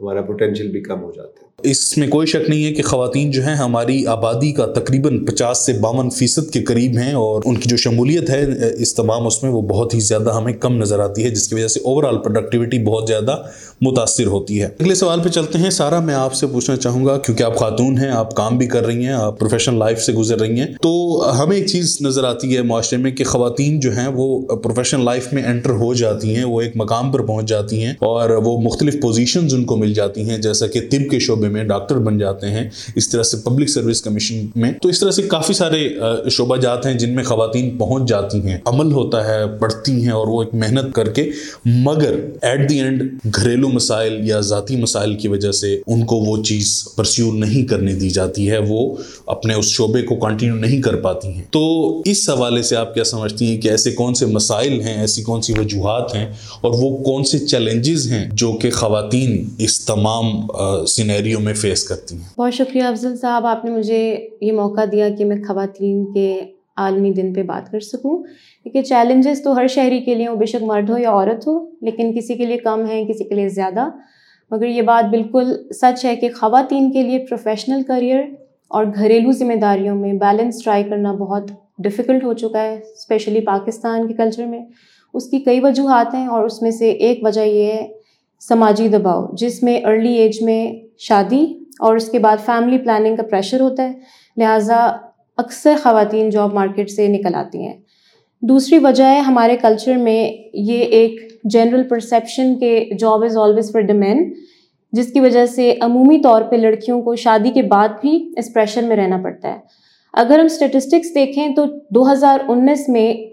ہمارا 0.01 0.23
پوٹینشیل 0.23 0.71
بھی 0.71 0.81
کم 0.81 1.03
ہو 1.03 1.11
جاتا 1.17 1.41
ہے۔ 1.43 1.71
اس 1.71 1.99
میں 1.99 2.09
کوئی 2.09 2.27
شک 2.27 2.49
نہیں 2.49 2.65
ہے 2.65 2.73
کہ 2.73 2.83
خواتین 2.83 3.31
جو 3.31 3.43
ہیں، 3.43 3.55
ہماری 3.55 4.07
آبادی 4.07 4.53
کا 4.53 4.67
تقریباً 4.67 5.25
پچاس 5.25 5.67
سے 5.67 5.73
باون 5.73 6.11
فیصد 6.11 6.51
کے 6.51 6.63
قریب 6.63 6.97
ہیں 6.99 7.13
اور 7.13 7.43
ان 7.45 7.57
کی 7.57 7.69
جو 7.69 7.77
شمولیت 7.77 8.31
ہے، 8.31 8.45
اس 8.83 8.95
تمام 8.95 9.27
اس 9.27 9.43
میں 9.43 9.51
وہ 9.51 9.61
بہت 9.63 9.95
ہی 9.95 10.01
زیادہ 10.01 10.33
ہمیں 10.33 10.53
کم 10.53 10.79
نظر 10.79 10.99
آتی 10.99 11.25
ہے، 11.25 11.31
جس 11.31 11.49
کی 11.49 11.55
وجہ 11.55 11.69
سے 11.69 11.81
اوور 11.81 12.05
آل 12.05 12.19
پروڈکٹیوٹی 12.19 12.85
بہت 12.85 13.09
زیادہ 13.09 13.37
متاثر 13.83 14.27
ہوتی 14.27 14.63
ہے۔ 14.63 14.69
اگلے 14.81 14.95
سوال 14.95 15.21
پہ 15.21 15.29
چلتے 15.29 15.59
ہیں۔ 15.59 15.71
سارا، 15.71 16.01
میں 16.01 16.15
آپ 16.15 16.35
سے 16.35 16.47
پوچھنا 16.47 16.77
چاہوں 16.77 17.05
گا، 17.05 17.19
کیونکہ 17.19 17.43
آپ 17.43 17.57
خاتون 17.57 17.99
ہیں، 17.99 18.09
آپ 18.09 18.35
کام 18.35 18.59
بھی 18.59 18.67
کر 18.67 18.87
رہی 18.87 19.05
ہیں، 19.05 19.13
آپ 19.13 19.39
پروفیشنل 19.39 19.79
لائف 19.79 20.03
سے 20.03 20.13
گزر 20.13 20.41
رہی 20.41 20.61
ہیں۔ 20.61 20.67
تو 20.83 21.23
ہمیں 21.43 21.57
ایک 21.57 21.67
چیز 21.67 21.99
نظر 22.01 22.25
آتی 22.25 22.57
ہے 22.57 22.63
معاشرے 22.63 22.99
میں 22.99 23.11
کہ 23.11 23.25
خواتین 23.25 23.81
جو 23.81 23.97
ہیں، 23.97 24.09
وہ 24.09 24.41
پروفیشنل 24.47 25.05
لائف 25.05 25.33
میں 25.33 25.43
انٹر 25.43 25.71
ہو 25.71 25.95
جاتی 25.95 26.37
ہیں، 26.37 26.45
وہ 26.45 26.61
ایک 26.61 26.73
مقام 26.75 27.13
پر 27.13 27.27
پہنچ 27.27 27.49
جاتی 27.49 27.85
ہیں 27.85 27.93
اور 27.93 28.31
وہ 28.31 28.61
مختلف 28.61 28.97
پوزیشنز 29.03 29.55
ان 29.55 29.65
کو 29.65 29.77
مل 29.77 29.95
جاتی 29.95 30.31
ہیں۔ 30.31 30.39
جیسا 30.39 30.67
کہ 30.67 30.81
طب 30.81 31.11
کے 31.11 31.19
شعبے 31.19 31.49
میں 31.49 31.65
ڈاکٹر 31.65 31.99
بن 31.99 32.19
جاتے 32.19 32.51
ہیں، 32.51 32.71
اس 32.97 33.09
طرح 33.09 33.23
سے 33.23 33.37
پبلک 33.37 33.69
سروس 33.69 34.03
کمیشن 34.03 34.47
میں۔ 34.57 34.73
تو 34.83 34.89
اس 34.89 35.01
طرح 35.01 35.11
سے 35.11 35.23
کافی 35.23 35.53
سارے 35.53 35.89
شعبہ 36.31 36.57
جات 36.57 36.87
ہیں 36.87 36.95
جن 36.95 37.15
میں 37.15 37.25
خواتین 37.25 37.79
پہنچ 37.79 38.09
جاتی 38.09 38.39
ہیں۔ 38.39 38.59
عمل 38.65 38.93
ہوتا 38.93 39.29
ہے 39.29 39.59
پڑھتی 39.61 39.93
ہیں 39.93 40.11
اور 40.11 40.27
وہ 40.27 40.43
ایک 40.43 40.55
محنت 40.55 40.95
کر 40.95 41.09
کے، 41.09 41.31
مگر 41.65 42.15
ایٹ 42.43 42.71
دی 42.71 42.81
اینڈ 42.81 43.03
گھریلو 43.37 43.72
مسائل 43.73 44.19
یا 44.29 44.41
ذاتی 44.41 44.77
مسائل 44.77 45.15
کی 45.15 45.29
وجہ 45.29 45.53
سے 45.53 45.75
ان 45.87 46.05
کو 46.07 46.17
وہ 46.17 46.37
چیز 46.43 46.73
پرسیو 46.97 47.33
نہیں 47.33 47.67
کرنے 47.67 47.95
دی 47.95 48.11
جاتی 48.11 48.51
ہے، 48.51 48.59
وہ 48.69 48.95
اپنے 49.27 49.55
اس 49.55 49.67
شعبے 49.67 50.03
کو 50.03 50.17
کنٹینیو 50.17 50.55
نہیں 50.55 50.83
کر 50.83 50.97
پاتی 50.97 51.29
ہیں۔ 51.29 51.43
تو 51.51 51.63
اس 52.05 52.29
حوالے 52.31 52.63
سے 52.63 52.77
آپ 52.77 52.95
کیا 52.95 53.05
سمجھتی 53.05 53.47
ہیں 53.47 53.61
کہ 53.61 53.69
ایسے 53.69 53.91
کون 53.93 54.15
سے 54.15 54.27
مسائل 54.27 54.81
ہیں، 54.81 54.95
ایسی 54.95 55.23
کون 55.23 55.43
سی 55.43 55.53
وجوہات 55.59 56.15
ہیں 56.15 56.27
اور 56.61 56.73
وہ 56.75 56.97
کون 57.05 57.25
سے 57.25 57.39
چیلنجز 57.39 58.11
ہیں 58.13 58.25
جو 58.33 58.53
کہ 58.53 58.71
خواتین 58.71 59.45
اس 59.59 59.85
تمام 59.85 60.47
سینیریو 60.87 61.41
میں 61.41 61.55
فیس 61.55 61.85
کرتی 61.85 62.15
ہیں؟ 62.15 62.39
بہت 62.39 62.55
شکریہ 62.55 62.83
افضل 62.83 63.17
صاحب، 63.17 63.47
آپ 63.47 63.65
نے 63.65 63.71
مجھے 63.71 64.29
یہ 64.41 64.53
موقع 64.53 64.85
دیا 64.93 65.09
کہ 65.19 65.25
میں 65.25 65.37
خواتین 65.49 66.05
کے 66.15 66.41
عالمی 66.77 67.11
دن 67.11 67.33
پہ 67.33 67.43
بات 67.43 67.71
کر 67.71 67.81
سکوں۔ 67.81 68.23
کیونکہ 68.63 68.83
چیلنجز 68.83 69.43
تو 69.43 69.57
ہر 69.57 69.67
شہری 69.67 70.01
کے 70.01 70.15
لیے 70.15 70.29
ہو 70.29 70.37
بے 70.37 70.47
شک 70.47 70.63
مرد 70.63 70.91
ہو 70.91 70.99
یا 70.99 71.11
عورت 71.11 71.47
ہو، 71.47 71.71
لیکن 71.81 72.19
کسی 72.19 72.35
کے 72.35 72.47
لیے 72.47 72.57
کم 72.57 72.87
ہے 72.89 73.05
کسی 73.09 73.25
کے 73.25 73.35
لیے 73.35 73.49
زیادہ۔ 73.49 73.89
مگر 74.51 74.67
یہ 74.67 74.83
بات 74.83 75.11
بالکل 75.11 75.53
سچ 75.71 76.05
ہے 76.05 76.17
کہ 76.17 76.29
خواتین 76.29 76.93
کے 76.93 77.03
لیے 77.03 77.19
پروفیشنل 77.19 77.83
کریئر 77.83 78.21
اور 78.69 78.85
گھریلو 78.95 79.33
ذمہ 79.33 79.55
داریوں 79.55 79.97
میں 79.97 80.13
بیلنس 80.13 80.65
ٹرائی 80.65 80.85
کرنا 80.85 81.13
بہت 81.13 81.51
ڈفیکلٹ 81.79 82.25
ہو 82.25 82.33
چکا 82.33 82.63
ہے 82.63 82.75
اسپیشلی 82.75 83.41
پاکستان 83.41 84.09
کے 84.09 84.15
کلچر 84.15 84.47
میں۔ 84.47 84.61
اس 85.15 85.31
کی 85.31 85.41
کئی 85.41 85.61
وجوہات 85.61 86.15
ہیں 86.15 86.27
اور 86.27 86.45
اس 86.45 86.63
میں 86.63 86.71
سے 86.71 86.91
ایک 86.91 87.21
وجہ 87.23 87.41
یہ 87.41 87.73
ہے 87.73 87.89
سماجی 88.41 88.89
دباؤ، 88.89 89.27
جس 89.33 89.63
میں 89.63 89.81
ارلی 89.85 90.13
ایج 90.13 90.43
میں 90.43 90.73
شادی 90.99 91.59
اور 91.81 91.97
اس 91.97 92.09
کے 92.09 92.19
بعد 92.19 92.37
فیملی 92.45 92.79
پلاننگ 92.79 93.17
کا 93.17 93.23
پریشر 93.23 93.61
ہوتا 93.61 93.89
ہے۔ 93.89 93.93
لہٰذا 94.37 94.97
اکثر 95.37 95.75
خواتین 95.83 96.31
جاب 96.31 96.55
مارکیٹ 96.55 96.91
سے 96.91 97.09
نکل 97.09 97.35
آتی 97.35 97.63
ہیں۔ 97.63 97.81
دوسری 98.43 98.79
وجہ 98.79 99.05
ہے 99.05 99.19
ہمارے 99.19 99.57
کلچر 99.57 99.97
میں 99.97 100.49
یہ 100.53 100.79
ایک 100.79 101.21
جنرل 101.45 101.83
پرسیپشن 101.89 102.59
کے 102.59 102.89
job 102.99 103.25
is 103.25 103.37
always 103.37 103.73
for 103.73 103.83
the 103.83 103.93
man, 103.93 104.33
جس 104.93 105.13
کی 105.13 105.21
وجہ 105.21 105.47
سے 105.47 105.75
عمومی 105.81 106.19
طور 106.19 106.43
پہ 106.43 106.57
لڑکیوں 106.57 107.03
کو 107.03 107.17
شادی 107.17 107.51
کے 107.51 107.63
بعد 107.63 107.89
بھی 108.01 108.33
اس 108.37 108.53
پریشر 108.55 108.83
میں 108.83 108.97
رہنا 108.97 109.17
پڑتا 109.17 109.49
ہے۔ 109.49 109.59
اگر 110.13 110.39
ہم 110.39 110.45
اسٹیٹسٹکس 110.45 111.15
دیکھیں 111.15 111.55
تو 111.55 111.65
دو 111.91 112.13
ہزار 112.13 112.39
انیس 112.49 112.89
میں 112.89 113.33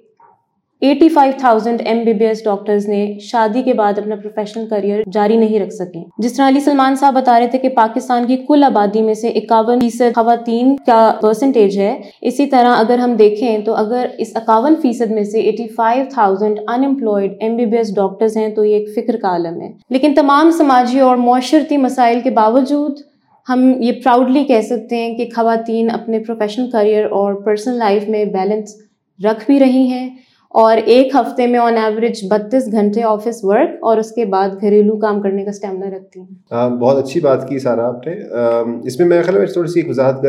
eighty 0.81 1.09
five 1.09 1.33
thousand 1.37 1.81
M 1.85 2.03
B 2.03 2.13
B 2.13 2.25
S 2.25 2.43
doctors 2.43 2.87
نے 2.87 3.17
شادی 3.21 3.61
کے 3.61 3.73
بعد 3.73 3.97
اپنا 3.97 4.15
پروفیشنل 4.15 4.67
کریئر 4.67 5.01
جاری 5.11 5.37
نہیں 5.37 5.59
رکھ 5.59 5.73
سکیں 5.73 6.03
جس 6.17 6.33
طرح 6.33 6.47
علی 6.47 6.59
سلمان 6.59 6.95
صاحب 6.95 7.13
بتا 7.13 7.39
رہے 7.39 7.47
تھے 7.47 7.57
کہ 7.57 7.69
پاکستان 7.69 8.27
کی 8.27 8.37
کل 8.47 8.63
آبادی 8.63 9.01
میں 9.01 9.13
سے 9.13 9.27
اکاون 9.27 9.79
فیصد 9.79 10.15
خواتین 10.15 10.75
کا 10.85 11.13
پرسنٹیج 11.21 11.77
ہے۔ 11.79 12.01
اسی 12.21 12.45
طرح 12.45 12.75
اگر 12.75 12.99
ہم 12.99 13.13
دیکھیں 13.13 13.57
تو 13.57 13.73
اگر 13.73 14.05
اس 14.17 14.31
اکاون 14.35 14.75
فیصد 14.81 15.11
میں 15.11 15.23
سے 15.23 15.39
eighty 15.39 15.67
five 15.67 16.03
thousand 16.13 16.59
unemployed 16.67 17.33
M 17.39 17.57
B 17.57 17.65
B 17.65 17.77
S 17.77 17.95
doctors 17.95 18.37
ہیں 18.37 18.47
تو 18.47 18.65
یہ 18.65 18.75
ایک 18.75 18.89
فکر 18.95 19.17
کا 19.17 19.27
عالم 19.27 19.61
ہے۔ 19.61 19.71
لیکن 19.89 20.13
تمام 20.15 20.51
سماجی 20.51 20.99
اور 20.99 21.17
معاشرتی 21.17 21.77
مسائل 21.77 22.19
کے 22.19 22.29
باوجود 22.29 23.01
ہم 23.49 23.71
یہ 23.79 23.91
پراؤڈلی 24.03 24.43
کہہ 24.43 24.61
سکتے 24.61 24.95
ہیں 24.95 25.17
کہ 25.17 25.29
خواتین 25.35 25.91
اپنے 25.91 26.19
پروفیشنل 26.19 26.69
کریئر 26.71 27.05
اور 27.05 27.33
پرسنل 27.33 27.77
لائف 27.77 28.09
میں 28.09 28.25
بیلنس 28.25 28.75
رکھ 29.25 29.45
بھی 29.45 29.59
رہی 29.59 29.87
ہیں۔ 29.87 30.09
اور 30.59 30.77
ایک 30.85 31.13
ہفتے 31.15 31.45
میں 31.47 31.59
آن 31.59 31.77
ایوریج 31.77 32.21
بتیس 32.29 32.65
گھنٹے 32.71 33.03
آفس 33.03 33.39
ورک 33.43 33.75
اور 33.81 33.97
اس 33.97 34.11
کے 34.11 34.25
بعد 34.25 34.61
گھریلو 34.61 34.97
کام 34.99 35.21
کرنے 35.21 35.43
کا 35.43 35.49
اسٹیمنا 35.49 35.89
رکھتی 35.89 36.19
ہیں 36.19 36.69
بہت 36.79 36.97
اچھی 37.03 37.19
بات 37.21 37.47
کی 37.49 37.59
سارا 37.59 37.87
آپ 37.87 38.07
نے۔ 38.07 38.13
اس 38.87 38.99
میں 38.99 39.07
میں 39.07 39.21
خیال 39.23 39.37
میں 39.37 39.45
تھوڑی 39.45 39.69
سی 39.71 39.79
ایک 39.79 39.89
وضاحت 39.89 40.21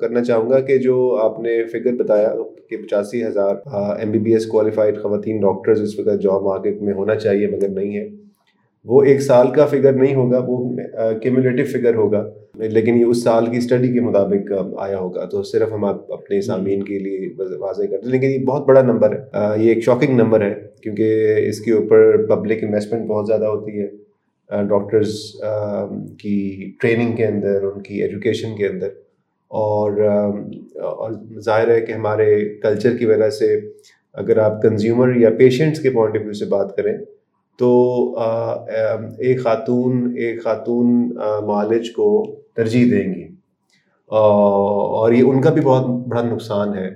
کرنا 0.00 0.24
چاہوں 0.24 0.50
گا 0.50 0.60
کہ 0.60 0.78
جو 0.78 0.96
آپ 1.22 1.40
نے 1.40 1.62
فگر 1.64 1.96
بتایا 1.96 2.34
کہ 2.70 2.76
پچاسی 2.76 3.24
ہزار 3.26 3.54
M 3.74 4.10
B 4.10 4.18
B 4.18 4.32
S 4.32 4.46
qualified 4.46 5.02
خواتین 5.02 5.40
ڈاکٹرز 5.40 5.82
اس 5.82 5.98
وقت 5.98 6.22
جاب 6.22 6.42
مارکیٹ 6.42 6.82
میں 6.82 6.94
ہونا 6.94 7.14
چاہیے 7.14 7.46
مگر 7.46 7.68
نہیں 7.68 7.96
ہے۔ 7.96 8.08
وہ 8.84 9.02
ایک 9.02 9.22
سال 9.22 9.50
کا 9.50 9.66
فگر 9.66 9.92
نہیں 9.92 10.14
ہوگا، 10.14 10.40
وہ 10.46 10.56
کیمولیٹو 11.22 11.64
فگر 11.72 11.94
ہوگا۔ 11.94 12.24
لیکن 12.58 13.00
یہ 13.00 13.04
اس 13.04 13.22
سال 13.22 13.46
کی 13.46 13.56
اسٹڈی 13.56 13.92
کے 13.92 14.00
مطابق 14.00 14.52
آیا 14.78 14.98
ہوگا 14.98 15.24
تو 15.24 15.42
صرف 15.42 15.72
ہم 15.72 15.84
اپنے 15.84 16.40
سامعین 16.40 16.82
کے 16.82 16.98
لیے 16.98 17.42
واضح 17.58 17.82
کرتے 17.82 17.96
ہیں۔ 17.96 18.12
لیکن 18.12 18.26
یہ 18.26 18.38
بہت 18.38 18.66
بڑا 18.66 18.82
نمبر 18.82 19.12
ہے۔ 19.12 19.24
یہ 19.62 19.68
ایک 19.74 19.84
شاکنگ 19.84 20.16
نمبر 20.16 20.40
ہے 20.40 20.54
کیونکہ 20.82 21.34
اس 21.48 21.60
کے 21.60 21.72
اوپر 21.72 22.26
پبلک 22.26 22.58
انویسٹمنٹ 22.62 23.06
بہت 23.06 23.26
زیادہ 23.26 23.46
ہوتی 23.46 23.80
ہے۔ 23.80 23.86
ڈاکٹرز 24.64 25.14
کی 26.18 26.72
ٹریننگ 26.80 27.12
کے 27.12 27.26
اندر 27.26 27.62
ان 27.62 27.82
کی 27.82 28.02
ایجوکیشن 28.02 28.56
کے 28.56 28.66
اندر۔ 28.66 28.88
اور 29.48 29.92
اور 30.74 31.12
ظاہر 31.40 31.68
ہے 31.68 31.80
کہ 31.80 31.92
ہمارے 31.92 32.48
کلچر 32.48 32.96
کی 32.96 33.04
وجہ 33.04 33.30
سے 33.30 33.60
اگر 34.12 34.38
آپ 34.38 34.62
کنزیومر 34.62 35.16
یا 35.16 35.30
پیشنٹس 35.30 35.80
کے 35.80 35.90
پوائنٹ 35.90 36.16
آف 36.16 36.22
ویو 36.22 36.32
سے 36.32 36.44
بات 36.44 36.76
کریں 36.76 36.92
تو 37.58 37.70
ایک 39.18 39.40
خاتون 39.40 40.14
ایک 40.16 40.42
خاتون 40.42 41.14
معالج 41.46 41.92
کو 41.92 42.36
ترجیح 42.58 42.84
دیں 42.90 43.14
گی۔ 43.14 43.24
اور 44.10 45.12
یہ 45.12 45.22
ان 45.22 45.40
کا 45.40 45.50
بھی 45.50 45.60
بہت 45.60 46.08
بڑا 46.08 46.22
نقصان 46.22 46.68
ہے 46.78 46.90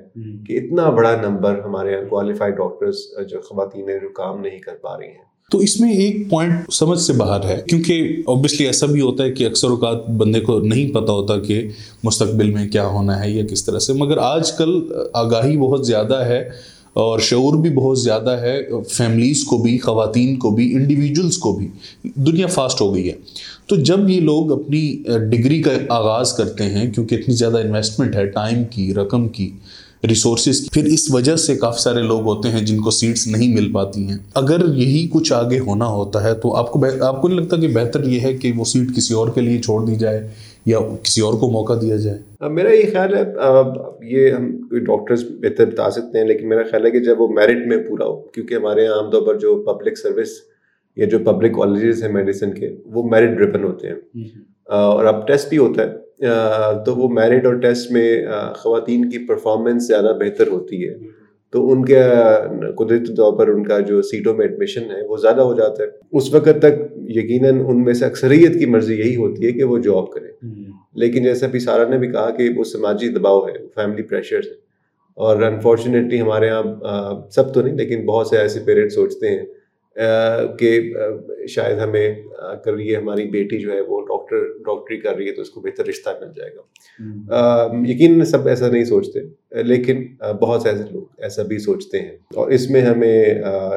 کہ 0.46 0.58
اتنا 0.58 0.90
بڑا 0.90 1.16
نمبر 1.28 1.60
ہمارے 1.64 1.92
یہاں 1.92 2.08
کوالیفائڈ 2.08 2.56
ڈاکٹرز 2.56 2.96
جو 3.30 3.40
خواتین 3.40 3.86
جو 3.86 4.08
کام 4.08 4.40
نہیں 4.40 4.58
کر 4.58 4.72
پا 4.82 4.98
رہی 4.98 5.06
ہیں۔ 5.06 5.32
تو 5.50 5.58
اس 5.58 5.80
میں 5.80 5.92
ایک 5.92 6.30
پوائنٹ 6.30 6.72
سمجھ 6.72 6.98
سے 6.98 7.12
باہر 7.12 7.44
ہے 7.44 7.62
کیونکہ 7.68 8.22
اوبیسلی 8.26 8.66
ایسا 8.66 8.86
بھی 8.86 9.00
ہوتا 9.00 9.24
ہے 9.24 9.32
کہ 9.32 9.46
اکثر 9.46 9.68
اوقات 9.68 10.10
بندے 10.10 10.40
کو 10.40 10.60
نہیں 10.60 10.94
پتا 10.94 11.12
ہوتا 11.12 11.38
کہ 11.38 11.68
مستقبل 12.04 12.50
میں 12.50 12.68
کیا 12.68 12.86
ہونا 12.86 13.24
ہے 13.24 13.30
یا 13.30 13.46
کس 13.46 13.64
طرح 13.64 13.78
سے۔ 13.78 13.92
مگر 13.92 14.18
آج 14.18 14.52
کل 14.52 14.92
آگاہی 15.12 15.58
بہت 15.58 15.86
زیادہ 15.86 16.16
ہے۔ 16.16 16.50
اور 16.92 17.18
شعور 17.18 17.54
بھی 17.54 17.70
بہت 17.70 17.98
زیادہ 17.98 18.30
ہے 18.30 18.62
فیملیز 18.90 19.44
کو 19.44 19.58
بھی، 19.58 19.78
خواتین 19.78 20.36
کو 20.36 20.50
بھی 20.50 20.74
انڈیویجولس 20.74 21.38
کو 21.38 21.52
بھی۔ 21.52 21.68
دنیا 22.14 22.46
فاسٹ 22.46 22.80
ہو 22.80 22.94
گئی 22.94 23.08
ہے۔ 23.08 23.14
تو 23.66 23.76
جب 23.76 24.10
یہ 24.10 24.20
لوگ 24.20 24.52
اپنی 24.52 25.02
ڈگری 25.30 25.62
کا 25.62 25.70
آغاز 25.88 26.32
کرتے 26.32 26.64
ہیں، 26.64 26.92
کیونکہ 26.92 27.14
اتنی 27.14 27.34
زیادہ 27.34 27.58
انویسٹمنٹ 27.58 28.16
ہے 28.16 28.26
ٹائم 28.26 28.64
کی، 28.70 28.94
رقم 28.94 29.28
کی 29.28 29.50
ریسورسز 30.08 30.60
کی، 30.60 30.68
پھر 30.72 30.84
اس 30.84 31.10
وجہ 31.10 31.36
سے 31.36 31.56
کافی 31.56 31.82
سارے 31.82 32.02
لوگ 32.02 32.20
ہوتے 32.20 32.48
ہیں 32.48 32.60
جن 32.60 32.80
کو 32.80 32.90
سیٹس 32.90 33.26
نہیں 33.26 33.54
مل 33.54 33.72
پاتی 33.72 34.08
ہیں۔ 34.08 34.16
اگر 34.34 34.76
یہی 34.76 35.08
کچھ 35.10 35.32
آگے 35.32 35.58
ہونا 35.58 35.86
ہوتا 35.86 36.22
ہے 36.22 36.34
تو 36.34 36.56
آپ 36.56 36.72
کو 36.72 36.86
آپ 37.00 37.22
کو 37.22 37.28
نہیں 37.28 37.38
لگتا 37.38 37.56
کہ 37.56 37.68
بہتر 37.68 38.08
یہ 38.08 38.20
ہے 38.20 38.32
کہ 38.32 38.52
وہ 38.56 38.64
سیٹ 38.64 38.96
کسی 38.96 39.14
اور 39.14 39.28
کے 39.28 39.40
لیے 39.40 39.62
چھوڑ 39.62 39.86
دی 39.86 39.96
جائے؟ 39.96 40.28
یا 40.66 40.78
کسی 41.02 41.20
اور 41.20 41.32
کو 41.32 41.50
موقع 41.50 41.72
دیا 41.80 41.96
جائے؟ 41.96 42.48
میرا 42.48 42.70
یہ 42.72 42.82
خیال 42.92 43.14
ہے 43.14 43.22
یہ 44.02 44.30
ہم 44.30 44.60
ڈاکٹرز 44.72 45.24
بہتر 45.40 45.66
بتا 45.66 45.90
سکتے 45.90 46.18
ہیں 46.18 46.26
لیکن 46.26 46.48
میرا 46.48 46.62
خیال 46.62 46.86
ہے 46.86 46.90
کہ 46.90 47.00
جب 47.00 47.20
وہ 47.20 47.28
میرٹ 47.28 47.66
میں 47.66 47.76
پورا 47.78 48.04
ہو 48.04 48.20
کیونکہ 48.20 48.54
ہمارے 48.54 48.84
یہاں 48.84 48.94
عام 48.94 49.10
طور 49.10 49.22
پر 49.22 49.38
جو 49.38 49.62
پبلک 49.62 49.98
سروس 49.98 50.28
یا 50.96 51.06
جو 51.06 51.18
پبلک 51.18 51.54
کالجز 51.56 52.02
ہیں 52.04 52.12
میڈیسن 52.12 52.54
کے 52.54 52.76
وہ 52.84 53.02
میرٹ 53.02 53.38
ڈرپن 53.38 53.64
ہوتے 53.64 53.88
ہیں۔ 53.88 53.94
اور 54.64 55.04
اب 55.04 55.26
ٹیسٹ 55.26 55.48
بھی 55.48 55.58
ہوتا 55.58 55.82
ہے 55.82 55.92
تو 56.84 56.94
وہ 56.94 57.08
میرٹ 57.08 57.46
اور 57.46 57.54
ٹیسٹ 57.54 57.90
میں 57.90 58.26
خواتین 58.54 59.10
کی 59.10 59.26
پرفارمنس 59.26 59.86
زیادہ 59.86 60.16
بہتر 60.20 60.48
ہوتی 60.48 60.88
ہے۔ 60.88 61.21
تو 61.52 61.72
ان 61.72 61.84
کے 61.84 62.00
قدرتی 62.78 63.14
طور 63.14 63.32
پر 63.38 63.48
ان 63.48 63.64
کا 63.64 63.80
جو 63.80 64.02
سیٹوں 64.02 64.34
میں 64.34 64.46
ایڈمیشن 64.46 64.80
ہے 64.80 65.06
وہ 65.06 65.16
زیادہ 65.16 65.40
ہو 65.40 65.54
جاتا 65.54 65.82
ہے۔ 65.82 65.88
اس 66.12 66.34
وقت 66.34 66.58
تک 66.58 66.74
یقیناً 67.08 67.60
ان 67.66 67.84
میں 67.84 67.94
سے 67.94 68.04
اکثریت 68.04 68.58
کی 68.58 68.66
مرضی 68.66 68.94
یہی 68.94 69.16
ہوتی 69.16 69.46
ہے 69.46 69.52
کہ 69.52 69.64
وہ 69.64 69.78
جاب 69.78 70.10
کریں۔ 70.10 70.28
لیکن 70.94 71.22
جیسا 71.22 71.46
بھی 71.46 71.58
سارا 71.58 71.88
نے 71.88 71.98
بھی 71.98 72.12
کہا 72.12 72.30
کہ 72.30 72.48
وہ 72.56 72.64
سماجی 72.64 73.08
دباؤ 73.08 73.46
ہے 73.46 73.58
فیملی 73.74 74.02
پریشرز 74.02 74.46
ہے 74.46 74.54
اور 75.14 75.42
انفارچونیٹلی 75.42 76.20
ہمارے 76.20 76.46
یہاں 76.46 77.30
سب 77.30 77.54
تو 77.54 77.62
نہیں 77.62 77.74
لیکن 77.74 78.06
بہت 78.06 78.26
سے 78.26 78.38
ایسے 78.38 78.60
پیرنٹس 78.64 78.94
سوچتے 78.94 79.28
ہیں 79.28 79.46
کہ 80.58 80.92
شاید 81.48 81.78
ہمیں 81.78 82.14
کر 82.64 82.72
رہی 82.72 82.90
ہے 82.90 82.96
ہماری 82.96 83.24
بیٹی 83.24 83.58
جو 83.58 83.72
ہے 83.72 83.80
وہ 83.80 84.00
ڈاکٹر 84.00 84.36
ڈاکٹری 84.58 85.00
کر 85.00 85.16
رہی 85.16 85.26
ہے 85.26 85.32
تو 85.32 85.42
اس 85.42 85.50
کو 85.50 85.60
بہتر 85.60 85.86
رشتہ 85.86 86.10
مل 86.20 86.28
جائے 86.36 86.50
گا۔ 86.56 86.62
یقین 87.86 88.24
سب 88.24 88.48
ایسا 88.48 88.68
نہیں 88.68 88.84
سوچتے۔ 88.84 89.20
لیکن 89.54 90.04
بہت 90.42 90.62
سے 90.62 90.68
ایسے 90.68 90.82
لوگ 90.90 91.02
ایسا 91.18 91.42
بھی 91.42 91.58
سوچتے 91.58 92.00
ہیں 92.00 92.16
اور 92.34 92.50
اس 92.50 92.70
میں 92.70 92.82
ہمیں 92.82 93.24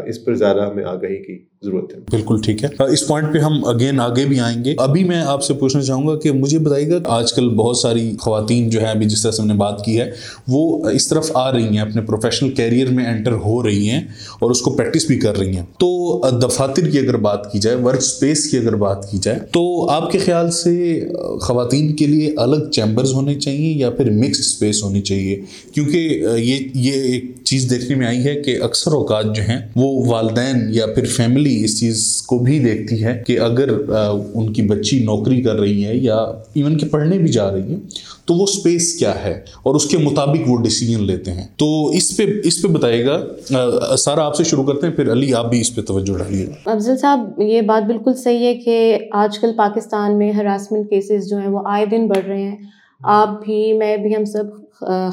اس 0.06 0.26
پر 0.26 0.36
زیادہ 0.36 0.70
ہمیں 0.72 0.84
آگاہی 0.84 1.24
کی 1.24 1.40
ضرورت 1.64 1.94
ہے۔ 1.94 2.00
بالکل 2.00 2.36
ٹھیک 2.42 2.64
ہے۔ 2.64 2.84
اس 2.84 3.08
پوائنٹ 3.08 3.34
پہ 3.34 3.38
ہم 3.38 3.66
اگین 3.66 4.00
آگے 4.00 4.26
بھی 4.26 4.40
آئیں 4.40 4.66
گے۔ 4.66 4.76
ابھی 4.78 5.04
میں 5.04 5.22
آپ 5.22 5.44
سے 5.44 5.54
پوچھنا 5.54 5.84
چاہوں 5.84 6.08
گا 6.08 6.20
کہ 6.20 6.32
مجھے 6.32 6.60
بتائیے 6.60 6.90
گا، 6.90 7.00
آج 7.06 7.34
کل 7.34 7.50
بہت 7.50 7.78
ساری 7.78 8.16
خواتین 8.22 8.70
جو 8.70 8.82
ہے 8.82 8.86
ابھی 8.86 9.06
جس 9.06 9.24
طرح 9.24 9.32
سے 9.32 9.42
ہم 9.42 9.48
نے 9.48 9.54
بات 9.54 9.86
کی 9.86 10.00
ہے، 10.00 10.12
وہ 10.48 10.90
اس 10.90 11.08
طرف 11.08 11.32
آ 11.34 11.52
رہی 11.54 11.64
ہیں، 11.64 11.80
اپنے 11.80 12.02
پروفیشنل 12.02 12.50
کیریئر 12.50 12.88
میں 12.92 13.06
انٹر 13.06 13.32
ہو 13.32 13.64
رہی 13.64 13.90
ہیں 13.90 14.02
اور 14.40 14.52
اس 14.52 14.62
کو 14.62 14.72
پریکٹس 14.72 15.06
بھی 15.08 15.20
کر 15.20 15.38
رہی 15.38 15.56
ہیں۔ 15.56 15.66
تو 15.80 16.22
دفاتر 16.44 16.90
کی 16.90 17.00
اگر 17.00 17.18
بات 17.18 17.52
کی 17.52 17.60
جائے 17.60 17.76
ورک 17.76 17.98
اسپیس 17.98 18.52
کی 18.52 18.58
اگر 18.58 18.76
بات 18.76 19.12
کی 19.12 19.18
جائے، 19.22 19.40
تو 19.52 19.90
آپ 19.90 20.12
کے 20.12 20.20
خیال 20.20 20.52
سے 20.52 21.02
خواتین 21.42 21.96
کے 21.96 22.08
لیے 22.08 22.34
الگ 22.38 22.70
چیمبرز 22.70 23.14
ہونے 23.14 23.36
چاہیے 23.36 23.74
یا 23.74 23.90
پھر 23.90 24.12
مکس 24.12 24.40
اسپیس 24.40 24.84
ہونی 24.84 25.02
چاہیے؟ 25.02 25.42
کیونکہ 25.74 25.98
یہ 26.38 26.58
یہ 26.74 27.02
ایک 27.12 27.32
چیز 27.46 27.70
دیکھنے 27.70 27.96
میں 27.96 28.08
آئی 28.08 28.24
ہے 28.26 28.34
کہ 28.36 28.58
اکثر 28.62 28.92
اوقات 28.92 29.36
جو 29.36 29.44
ہیں 29.44 29.60
وہ 29.76 30.06
والدین 30.06 30.62
یا 30.70 30.86
پھر 30.86 31.06
فیملی 31.06 31.64
اس 31.64 31.80
چیز 31.80 32.22
کو 32.22 32.38
بھی 32.40 32.60
دیکھتی 32.60 33.04
ہے 33.04 33.14
کہ 33.28 33.40
اگر 33.40 33.70
ان 33.90 34.52
کی 34.54 34.62
بچی 34.62 35.00
نوکری 35.04 35.42
کر 35.42 35.60
رہی 35.60 35.86
ہے 35.86 35.96
یا 35.96 36.16
ایون 36.16 36.78
کہ 36.78 36.88
پڑھنے 36.88 37.18
بھی 37.18 37.28
جا 37.28 37.52
رہی 37.52 37.72
ہے، 37.72 37.78
تو 38.26 38.34
وہ 38.34 38.44
اسپیس 38.44 38.94
کیا 39.00 39.14
ہے 39.24 39.34
اور 39.64 39.76
اس 39.76 39.86
کے 39.86 39.98
مطابق 39.98 40.50
وہ 40.50 40.58
ڈیسیجن 40.64 41.04
لیتے 41.04 41.32
ہیں۔ 41.32 41.48
تو 41.58 41.88
اس 41.88 42.16
پہ 42.18 42.26
اس 42.44 42.62
پہ 42.62 42.68
بتائیے 42.68 43.06
گا 43.06 43.96
سارا 43.98 44.26
آپ 44.26 44.36
سے 44.36 44.44
شروع 44.44 44.64
کرتے 44.64 44.88
ہیں، 44.88 44.94
پھر 44.94 45.12
علی 45.12 45.34
آپ 45.34 45.50
بھی 45.50 45.60
اس 45.62 45.74
پہ 45.76 45.82
توجہ 45.82 46.18
ڈالیے۔ 46.18 46.46
افضل 46.66 46.98
صاحب، 46.98 47.42
یہ 47.42 47.62
بات 47.62 47.84
بالکل 47.88 48.14
صحیح 48.14 48.46
ہے 48.46 48.54
کہ 48.56 48.98
آج 49.14 49.40
کل 49.40 49.52
پاکستان 49.58 50.18
میں 50.18 50.32
ہراسمنٹ 50.32 50.90
کیسز 50.90 51.30
جو 51.30 51.38
ہیں 51.38 51.48
وہ 51.48 51.62
آئے 51.66 51.86
دن 51.86 52.08
بڑھ 52.08 52.26
رہے 52.28 52.42
ہیں۔ 52.42 52.56
آپ 53.04 53.46
بھی، 53.46 53.74
میں 53.74 53.98
بھی 53.98 54.16
ہم 54.16 54.26
سب 54.26 54.44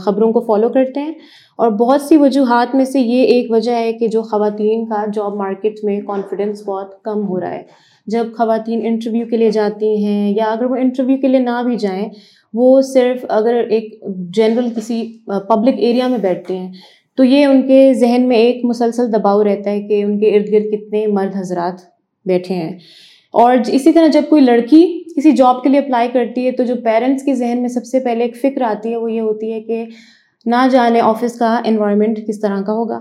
خبروں 0.00 0.32
کو 0.32 0.40
فالو 0.40 0.68
کرتے 0.68 1.00
ہیں۔ 1.00 1.12
اور 1.56 1.70
بہت 1.70 2.02
سی 2.02 2.16
وجوہات 2.16 2.74
میں 2.74 2.84
سے 2.84 3.00
یہ 3.00 3.22
ایک 3.22 3.50
وجہ 3.50 3.72
ہے 3.72 3.92
کہ 3.92 4.08
جو 4.08 4.22
خواتین 4.22 4.86
کا 4.86 5.04
جاب 5.14 5.34
مارکیٹ 5.34 5.74
میں 5.82 6.00
کانفیڈنس 6.00 6.62
بہت 6.68 7.02
کم 7.02 7.26
ہو 7.28 7.40
رہا 7.40 7.54
ہے۔ 7.54 7.62
جب 8.06 8.26
خواتین 8.36 8.80
انٹرویو 8.84 9.26
کے 9.30 9.36
لیے 9.36 9.50
جاتی 9.50 10.04
ہیں 10.04 10.34
یا 10.36 10.44
اگر 10.44 10.64
وہ 10.64 10.76
انٹرویو 10.76 11.16
کے 11.16 11.28
لیے 11.28 11.40
نہ 11.40 11.62
بھی 11.64 11.76
جائیں، 11.76 12.08
وہ 12.54 12.80
صرف 12.80 13.24
اگر 13.28 13.54
ایک 13.54 14.04
جنرل 14.36 14.68
کسی 14.76 15.18
پبلک 15.26 15.74
ایریا 15.78 16.06
میں 16.08 16.18
بیٹھتے 16.18 16.58
ہیں، 16.58 16.72
تو 17.16 17.24
یہ 17.24 17.44
ان 17.44 17.62
کے 17.62 17.94
ذہن 17.94 18.28
میں 18.28 18.36
ایک 18.36 18.64
مسلسل 18.64 19.12
دباؤ 19.12 19.44
رہتا 19.44 19.70
ہے 19.70 19.82
کہ 19.82 20.02
ان 20.02 20.18
کے 20.18 20.36
ارد 20.36 20.52
گرد 20.52 20.64
کتنے 20.72 21.06
مرد 21.06 21.36
حضرات 21.36 21.80
بیٹھے 22.24 22.54
ہیں۔ 22.54 22.78
اور 23.32 23.56
اسی 23.66 23.92
طرح 23.92 24.06
جب 24.06 24.22
کوئی 24.28 24.42
لڑکی 24.42 25.02
کسی 25.16 25.32
جاب 25.32 25.62
کے 25.62 25.68
لیے 25.68 25.80
اپلائی 25.80 26.08
کرتی 26.12 26.46
ہے 26.46 26.52
تو 26.52 26.64
جو 26.64 26.74
پیرنٹس 26.84 27.22
کے 27.22 27.34
ذہن 27.34 27.58
میں 27.60 27.68
سب 27.68 27.84
سے 27.84 28.00
پہلے 28.00 28.24
ایک 28.24 28.36
فکر 28.36 28.62
آتی 28.62 28.90
ہے، 28.90 28.96
وہ 28.96 29.12
یہ 29.12 29.20
ہوتی 29.20 29.52
ہے 29.52 29.60
کہ 29.60 29.84
نہ 30.46 30.68
جانے 30.70 31.00
آفس 31.00 31.38
کا 31.38 31.60
انوائرمنٹ 31.64 32.18
کس 32.28 32.40
طرح 32.40 32.60
کا 32.62 32.72
ہوگا۔ 32.72 33.00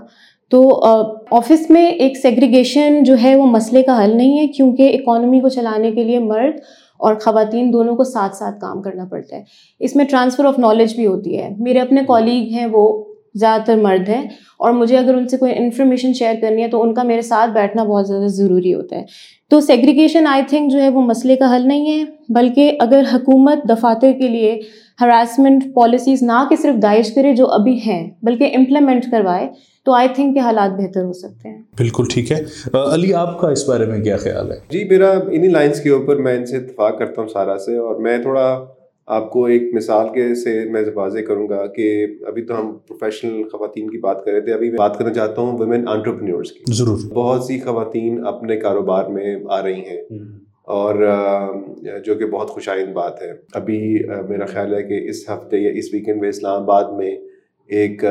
تو 0.50 0.84
آفس 1.30 1.70
میں 1.70 1.86
ایک 1.86 2.18
سیگریگیشن 2.18 3.02
جو 3.02 3.14
ہے، 3.22 3.36
وہ 3.36 3.46
مسئلے 3.46 3.82
کا 3.82 4.04
حل 4.04 4.16
نہیں 4.16 4.38
ہے، 4.38 4.46
کیونکہ 4.46 4.98
اکانومی 5.00 5.40
کو 5.40 5.48
چلانے 5.48 5.90
کے 5.90 6.04
لیے 6.04 6.18
مرد 6.18 6.54
اور 6.98 7.14
خواتین 7.14 7.72
دونوں 7.72 7.96
کو 7.96 8.04
ساتھ 8.04 8.36
ساتھ 8.36 8.60
کام 8.60 8.82
کرنا 8.82 9.04
پڑتا 9.04 9.36
ہے۔ 9.36 9.42
اس 9.80 9.96
میں 9.96 10.04
ٹرانسفر 10.04 10.44
آف 10.44 10.58
نالج 10.58 10.94
بھی 10.96 11.06
ہوتی 11.06 11.38
ہے۔ 11.38 11.48
میرے 11.58 11.78
اپنے 11.78 12.00
کالیگ 12.08 12.52
ہیں 12.52 12.66
وہ 12.72 13.11
زیادہ 13.34 13.62
تر 13.66 13.76
مرد 13.76 14.08
ہیں۔ 14.08 14.22
اور 14.58 14.72
مجھے 14.72 14.98
اگر 14.98 15.14
ان 15.14 15.28
سے 15.28 15.36
کوئی 15.36 15.52
انفارمیشن 15.56 16.12
شیئر 16.12 16.34
کرنی 16.40 16.62
ہے 16.62 16.68
تو 16.68 16.82
ان 16.82 16.94
کا 16.94 17.02
میرے 17.02 17.22
ساتھ 17.22 17.50
بیٹھنا 17.50 17.84
بہت 17.84 18.08
زیادہ 18.08 18.26
ضروری 18.26 18.74
ہوتا 18.74 18.96
ہے۔ 18.96 19.04
تو 19.48 19.60
سیگریگیشن 19.60 20.26
آئی 20.26 20.42
تھنک 20.48 20.72
جو 20.72 20.82
ہے 20.82 20.88
وہ 20.88 21.00
مسئلے 21.00 21.36
کا 21.36 21.56
حل 21.56 21.68
نہیں 21.68 21.98
ہے 21.98 22.04
بلکہ 22.28 22.76
اگر 22.80 23.02
حکومت 23.14 23.58
دفاتر 23.68 24.12
کے 24.12 24.28
لیے 24.28 24.60
ہراسمنٹ 25.00 25.64
پالیسیز 25.74 26.22
نہ 26.22 26.46
کہ 26.50 26.56
صرف 26.56 26.82
دائش 26.82 27.14
کرے 27.14 27.32
جو 27.32 27.46
ابھی 27.46 27.78
ہیں 27.86 28.10
بلکہ 28.22 28.50
امپلیمنٹ 28.54 29.04
کروائے 29.10 29.48
تو 29.84 29.92
آئی 29.92 30.08
تھنک 30.14 30.34
کہ 30.34 30.40
حالات 30.40 30.70
بہتر 30.70 31.04
ہو 31.04 31.12
سکتے 31.12 31.48
ہیں۔ 31.48 31.58
بالکل 31.78 32.04
ٹھیک 32.10 32.32
ہے۔ 32.32 32.42
علی 32.94 33.14
آپ 33.14 33.40
کا 33.40 33.48
اس 33.48 33.68
بارے 33.68 33.86
میں 33.86 34.00
کیا 34.00 34.16
خیال 34.16 34.52
ہے؟ 34.52 34.56
جی 34.70 34.84
میرا 34.84 35.10
انہی 35.10 35.48
لائنس 35.48 35.80
کے 35.80 35.90
اوپر 35.90 36.16
میں 36.16 36.36
ان 36.36 36.46
سے 36.46 36.56
اتفاق 36.56 36.98
کرتا 36.98 37.22
ہوں 37.22 37.28
سارا 37.28 37.58
سے 37.58 37.76
اور 37.76 37.96
میں 37.96 38.18
تھوڑا 38.18 38.64
آپ 39.06 39.30
کو 39.30 39.44
ایک 39.44 39.62
مثال 39.74 40.06
کے 40.14 40.34
سے 40.34 40.64
میں 40.70 40.82
واضح 40.94 41.18
کروں 41.18 41.48
گا 41.48 41.66
کہ 41.66 42.06
ابھی 42.26 42.42
تو 42.42 42.60
ہم 42.60 42.78
پروفیشنل 42.88 43.42
خواتین 43.42 43.90
کی 43.90 43.98
بات 43.98 44.24
کر 44.24 44.32
رہے 44.32 44.40
تھے 44.40 44.52
ابھی 44.52 44.70
میں 44.70 44.78
بات 44.78 44.98
کرنا 44.98 45.12
چاہتا 45.12 45.42
ہوں 45.42 45.58
ویمن 45.58 45.88
آنٹرپرینورس 45.88 46.52
کی۔ 46.52 46.64
ضرور۔ 46.72 46.98
بہت 47.14 47.44
سی 47.44 47.60
خواتین 47.60 48.26
اپنے 48.26 48.56
کاروبار 48.56 49.04
میں 49.04 49.36
آ 49.48 49.62
رہی 49.62 49.80
ہیں۔ 49.80 50.02
اور 50.62 50.94
جو 52.04 52.14
کہ 52.14 52.26
بہت 52.26 52.50
خوش 52.50 52.68
آئند 52.68 52.92
بات 52.92 53.22
ہے۔ 53.22 53.32
ابھی 53.54 54.00
میرا 54.28 54.46
خیال 54.46 54.74
ہے 54.74 54.82
کہ 54.82 55.08
اس 55.08 55.30
ہفتے 55.30 55.58
یا 55.58 55.70
اس 55.74 55.84
ویکینڈ 55.92 56.20
میں 56.20 56.28
اسلام 56.28 56.62
آباد 56.62 56.84
میں 56.96 57.16
ایک 57.68 58.04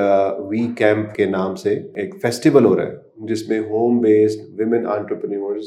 وی 0.50 0.68
کیمپ 0.78 1.16
کے 1.16 1.26
نام 1.26 1.56
سے 1.56 1.70
ایک 1.96 2.16
فیسٹیول 2.22 2.66
ہو 2.66 2.78
رہا 2.78 2.84
ہے 2.84 2.96
جس 3.18 3.50
میں 3.50 3.60
ہوم 3.60 4.00
بیسڈ 4.00 4.60
ویمن 4.60 4.88
آنٹرپرینورز 4.88 5.66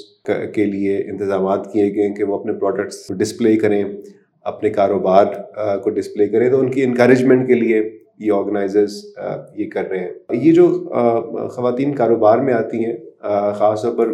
کے 0.55 0.65
لیے 0.65 0.97
انتظامات 0.99 1.73
کیے 1.73 1.95
گئے 1.95 2.09
ہیں 2.09 2.15
کہ 2.15 2.25
وہ 2.25 2.39
اپنے 2.39 2.53
پروڈکٹس 2.53 3.13
ڈسپلے 3.19 3.57
کریں۔ 3.57 3.85
اپنے 4.45 4.71
کاروبار 4.71 5.27
کو 5.83 5.91
ڈسپلے 5.91 6.29
کریں 6.29 6.49
تو 6.51 6.61
ان 6.61 6.71
کی 6.71 6.83
انکریجمنٹ 6.83 7.47
کے 7.47 7.55
لیے 7.55 7.83
یہ 8.19 8.33
آرگنائزرز 8.33 9.05
یہ 9.57 9.71
کر 9.71 9.89
رہے 9.91 9.99
ہیں۔ 9.99 10.13
یہ 10.33 10.53
جو 10.53 10.67
خواتین 11.53 11.95
کاروبار 11.95 12.39
میں 12.39 12.55
آتی 12.55 12.85
ہیں 12.85 12.97
خاص 13.59 13.83
طور 13.83 13.97
پر 13.97 14.11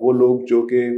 وہ 0.00 0.12
لوگ 0.12 0.40
جو 0.48 0.62
کہ 0.62 0.88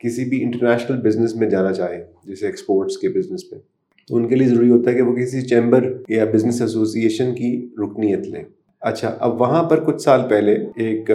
کسی 0.00 0.24
بھی 0.24 0.42
انٹرنیشنل 0.42 1.00
بزنس 1.00 1.34
میں 1.36 1.48
جانا 1.50 1.72
چاہیں، 1.72 2.02
جیسے 2.26 2.46
ایکسپورٹس 2.46 2.96
کے 2.98 3.08
بزنس 3.08 3.52
میں، 3.52 3.60
تو 4.08 4.16
ان 4.16 4.28
کے 4.28 4.36
لیے 4.36 4.48
ضروری 4.48 4.70
ہوتا 4.70 4.90
ہے 4.90 4.96
کہ 4.96 5.02
وہ 5.02 5.14
کسی 5.16 5.42
چیمبر 5.42 5.92
یا 6.08 6.24
بزنس 6.32 6.60
ایسوسیشن 6.60 7.34
کی 7.34 7.50
رکنیت 7.78 8.26
لیں۔ 8.26 8.44
اچھا 8.82 9.14
اب 9.20 9.40
وہاں 9.40 9.62
پر 9.62 9.80
کچھ 9.84 10.00
سال 10.02 10.20
پہلے 10.28 10.52
ایک 10.76 11.10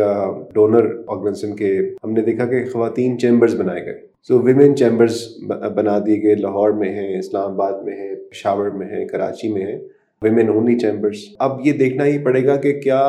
ڈونر 0.53 0.85
آرگنائزیشن 1.07 1.55
کے 1.55 1.71
ہم 2.03 2.11
نے 2.11 2.21
دیکھا 2.21 2.45
کہ 2.45 2.63
خواتین 2.73 3.17
چیمبرز 3.19 3.55
بنائے 3.59 3.85
گئے۔ 3.85 3.99
سو 4.27 4.39
ویمن 4.39 4.75
چیمبرز 4.75 5.17
بنا 5.75 5.97
دیے 6.05 6.21
گئے۔ 6.23 6.35
لاہور 6.35 6.71
میں 6.71 6.89
ہیں، 6.89 7.17
اسلام 7.19 7.51
آباد 7.51 7.81
میں 7.83 7.95
ہیں، 7.95 8.15
پشاور 8.31 8.69
میں 8.69 8.87
ہیں، 8.87 9.05
کراچی 9.05 9.51
میں 9.53 9.65
ہیں۔ 9.65 9.77
ویمن 10.21 10.47
اونلی 10.49 10.77
چیمبرس 10.79 11.17
اب 11.39 11.59
یہ 11.65 11.73
دیکھنا 11.73 12.05
ہی 12.05 12.17
پڑے 12.23 12.45
گا 12.45 12.55
کہ 12.55 12.73
کیا 12.81 13.01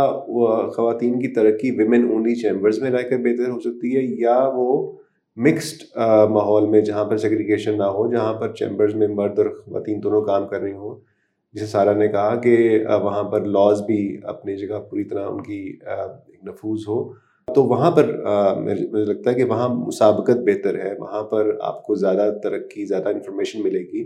خواتین 0.77 1.19
کی 1.21 1.29
ترقی 1.29 1.71
ویمن 1.71 2.09
اونلی 2.11 2.35
چیمبرز 2.35 2.83
میں 2.83 2.91
رہ 2.91 3.09
کر 3.11 3.19
بہتر 3.19 3.51
ہو 3.51 3.61
سکتی 3.61 3.97
ہے 3.97 4.03
یا 4.21 4.39
وہ 4.55 4.93
مکسڈ 5.37 5.83
ماحول 6.31 6.69
میں 6.71 6.81
جہاں 6.81 7.05
پر 7.05 7.17
سیگریگیشن 7.17 7.79
نہ 7.79 7.85
ہو، 7.97 8.11
جہاں 8.13 8.33
پر 8.33 8.53
چیمبرز 8.53 8.95
میں 8.95 9.09
مرد 9.09 9.39
اور 9.39 9.47
خواتین 9.47 10.03
دونوں 10.03 10.23
کام 10.23 10.47
کر 10.49 10.61
رہی 10.61 10.73
ہوں۔ 10.73 10.95
جیسے 11.53 11.67
سارا 11.67 11.93
نے 11.93 12.09
کہا 12.09 12.35
کہ 12.35 12.85
وہاں 13.03 13.23
پر 13.23 13.45
لاز 13.45 13.81
بھی 13.83 14.19
اپنی 14.23 14.57
جگہ 14.57 14.79
پوری 14.91 15.05
طرح 15.05 15.27
ان 15.29 15.43
کی 15.43 15.79
نفوذ 16.47 16.81
ہو۔ 16.89 17.13
تو 17.55 17.63
وہاں 17.65 17.91
پر 17.91 18.05
مجھے 18.61 19.05
لگتا 19.05 19.31
ہے 19.31 19.35
کہ 19.35 19.45
وہاں 19.45 19.69
مسابقت 19.69 20.37
بہتر 20.47 20.75
ہے۔ 20.85 20.93
وہاں 20.99 21.23
پر 21.23 21.57
آپ 21.61 21.83
کو 21.83 21.95
زیادہ 21.95 22.31
ترقی، 22.43 22.85
زیادہ 22.87 23.09
انفارمیشن 23.09 23.63
ملے 23.63 23.81
گی۔ 23.93 24.05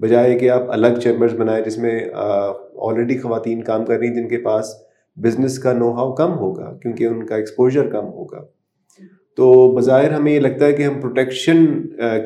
بجائے 0.00 0.38
کہ 0.38 0.50
آپ 0.50 0.62
الگ 0.68 0.98
چیمبرز 1.02 1.34
بنائیں 1.34 1.64
جس 1.64 1.78
میں 1.78 2.00
آلریڈی 2.14 3.18
خواتین 3.18 3.62
کام 3.62 3.84
کر 3.84 3.98
رہی 3.98 4.06
ہیں 4.06 4.14
جن 4.14 4.28
کے 4.28 4.36
پاس 4.36 4.74
بزنس 5.16 5.58
کا 5.58 5.72
نو 5.72 5.92
ہاؤ 5.92 6.12
کم 6.12 6.32
ہوگا، 6.32 6.78
کیونکہ 6.82 7.04
ان 7.04 7.26
کا 7.26 7.36
ایکسپوجر 7.36 7.88
کم 7.88 8.06
ہوگا۔ 8.06 8.44
تو 9.36 9.76
بظاہر 9.76 10.12
ہمیں 10.12 10.32
یہ 10.32 10.40
لگتا 10.40 10.66
ہے 10.66 10.72
کہ 10.72 10.82
ہم 10.82 11.00
پروٹیکشن 11.00 11.66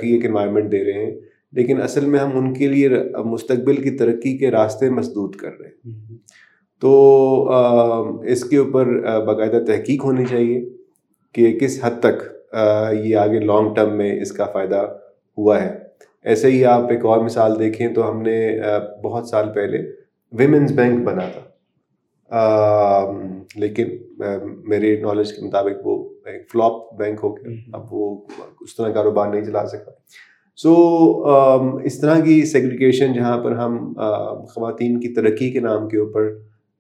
کی 0.01 0.13
ایک 0.13 0.27
انوائرمنٹ 0.27 0.73
دے 0.73 0.85
رہے 0.85 1.05
ہیں۔ 1.05 1.15
لیکن 1.57 1.83
اصل 1.83 2.07
میں 2.07 2.19
ہم 2.19 2.39
ان 2.39 2.55
کے 2.55 2.69
لیے 2.69 2.89
مستقبل 3.25 3.77
کی 3.77 3.91
ترقی 3.91 4.39
کے 4.39 4.51
راستے 4.51 4.91
مسدود 4.91 5.37
کر 5.37 5.51
رہے 5.61 5.69
ہیں۔ 5.69 6.17
تو 6.81 6.91
اس 8.25 8.45
کے 8.45 8.57
اوپر 8.57 8.87
باقاعدہ 9.27 9.65
تحقیق 9.67 10.05
ہونی 10.05 10.25
چاہیے 10.31 10.65
کہ 11.33 11.59
کس 11.59 11.79
حد 11.85 12.01
تک 12.01 12.55
یہ 13.05 13.17
آگے 13.17 13.41
لانگ 13.41 13.75
ٹرم 13.75 13.97
میں 13.97 14.21
اس 14.21 14.33
کا 14.33 14.45
فائدہ 14.45 14.97
ہوا 15.39 15.63
ہے۔ 15.63 15.79
ایسے 16.25 16.51
ہی 16.51 16.65
آپ 16.65 16.91
ایک 16.91 17.05
اور 17.05 17.21
مثال 17.21 17.59
دیکھیں 17.59 17.89
تو 17.95 18.11
ہم 18.11 18.23
نے 18.23 18.61
بہت 19.05 19.29
سال 19.29 19.49
پہلے 19.55 19.79
ویمنس 20.33 20.73
بینک 20.73 21.05
بنا 21.05 21.29
تھا۔ 21.33 21.45
لیکن 23.57 23.89
میرے 24.69 25.01
نالج 25.01 25.33
کے 25.33 25.45
مطابق 25.47 25.87
وہ 25.87 26.09
ایک 26.27 26.51
فلاپ 26.51 26.95
بینک 26.99 27.21
ہو 27.23 27.37
گیا۔ 27.37 27.53
اب 27.73 27.95
وہ 27.95 28.27
اس 28.61 28.77
طرح 28.77 28.93
کاروبار 28.93 29.29
نہیں 29.29 29.45
چلا 29.45 29.67
سکا۔ 29.67 29.91
سو 30.59 30.75
um, 31.29 31.81
اس 31.85 32.01
طرح 32.01 32.21
کی 32.21 32.45
سیگریگیشن 32.45 33.13
جہاں 33.13 33.39
پر 33.39 33.53
ہم 33.53 33.93
خواتین 34.49 35.01
کی 35.01 35.09
ترقی 35.09 35.51
کے 35.51 35.61
نام 35.61 35.89
کے 35.89 35.99
اوپر 35.99 36.29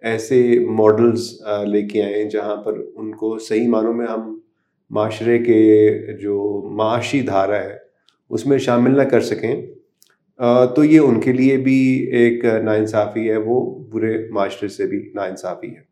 ایسے 0.03 0.59
ماڈلز 0.69 1.43
لے 1.67 1.83
کے 1.83 2.03
آئیں 2.03 2.29
جہاں 2.29 2.57
پر 2.57 2.79
ان 2.95 3.15
کو 3.15 3.39
صحیح 3.39 3.69
معنوں 3.69 3.93
میں 3.95 4.07
ہم 4.07 4.39
معاشرے 4.91 5.39
کے 5.39 6.17
جو 6.21 6.69
معاشی 6.71 7.21
دھارا 7.21 7.65
ہے، 7.65 7.75
اس 8.31 8.47
میں 8.47 8.59
شامل 8.59 8.97
نہ 8.97 9.03
کر 9.03 9.21
سکیں۔ 9.21 9.55
تو 10.77 10.85
یہ 10.85 11.01
ان 11.01 11.21
کے 11.21 11.33
لیے 11.33 11.57
بھی 11.57 12.07
ایک 12.13 12.45
ناانصافی 12.65 13.31
ہے، 13.31 13.37
وہ 13.37 13.85
برے 13.93 14.29
معاشرے 14.31 14.69
سے 14.69 14.87
بھی 14.87 14.99
ناانصافی 15.15 15.67
ہے۔ 15.67 15.87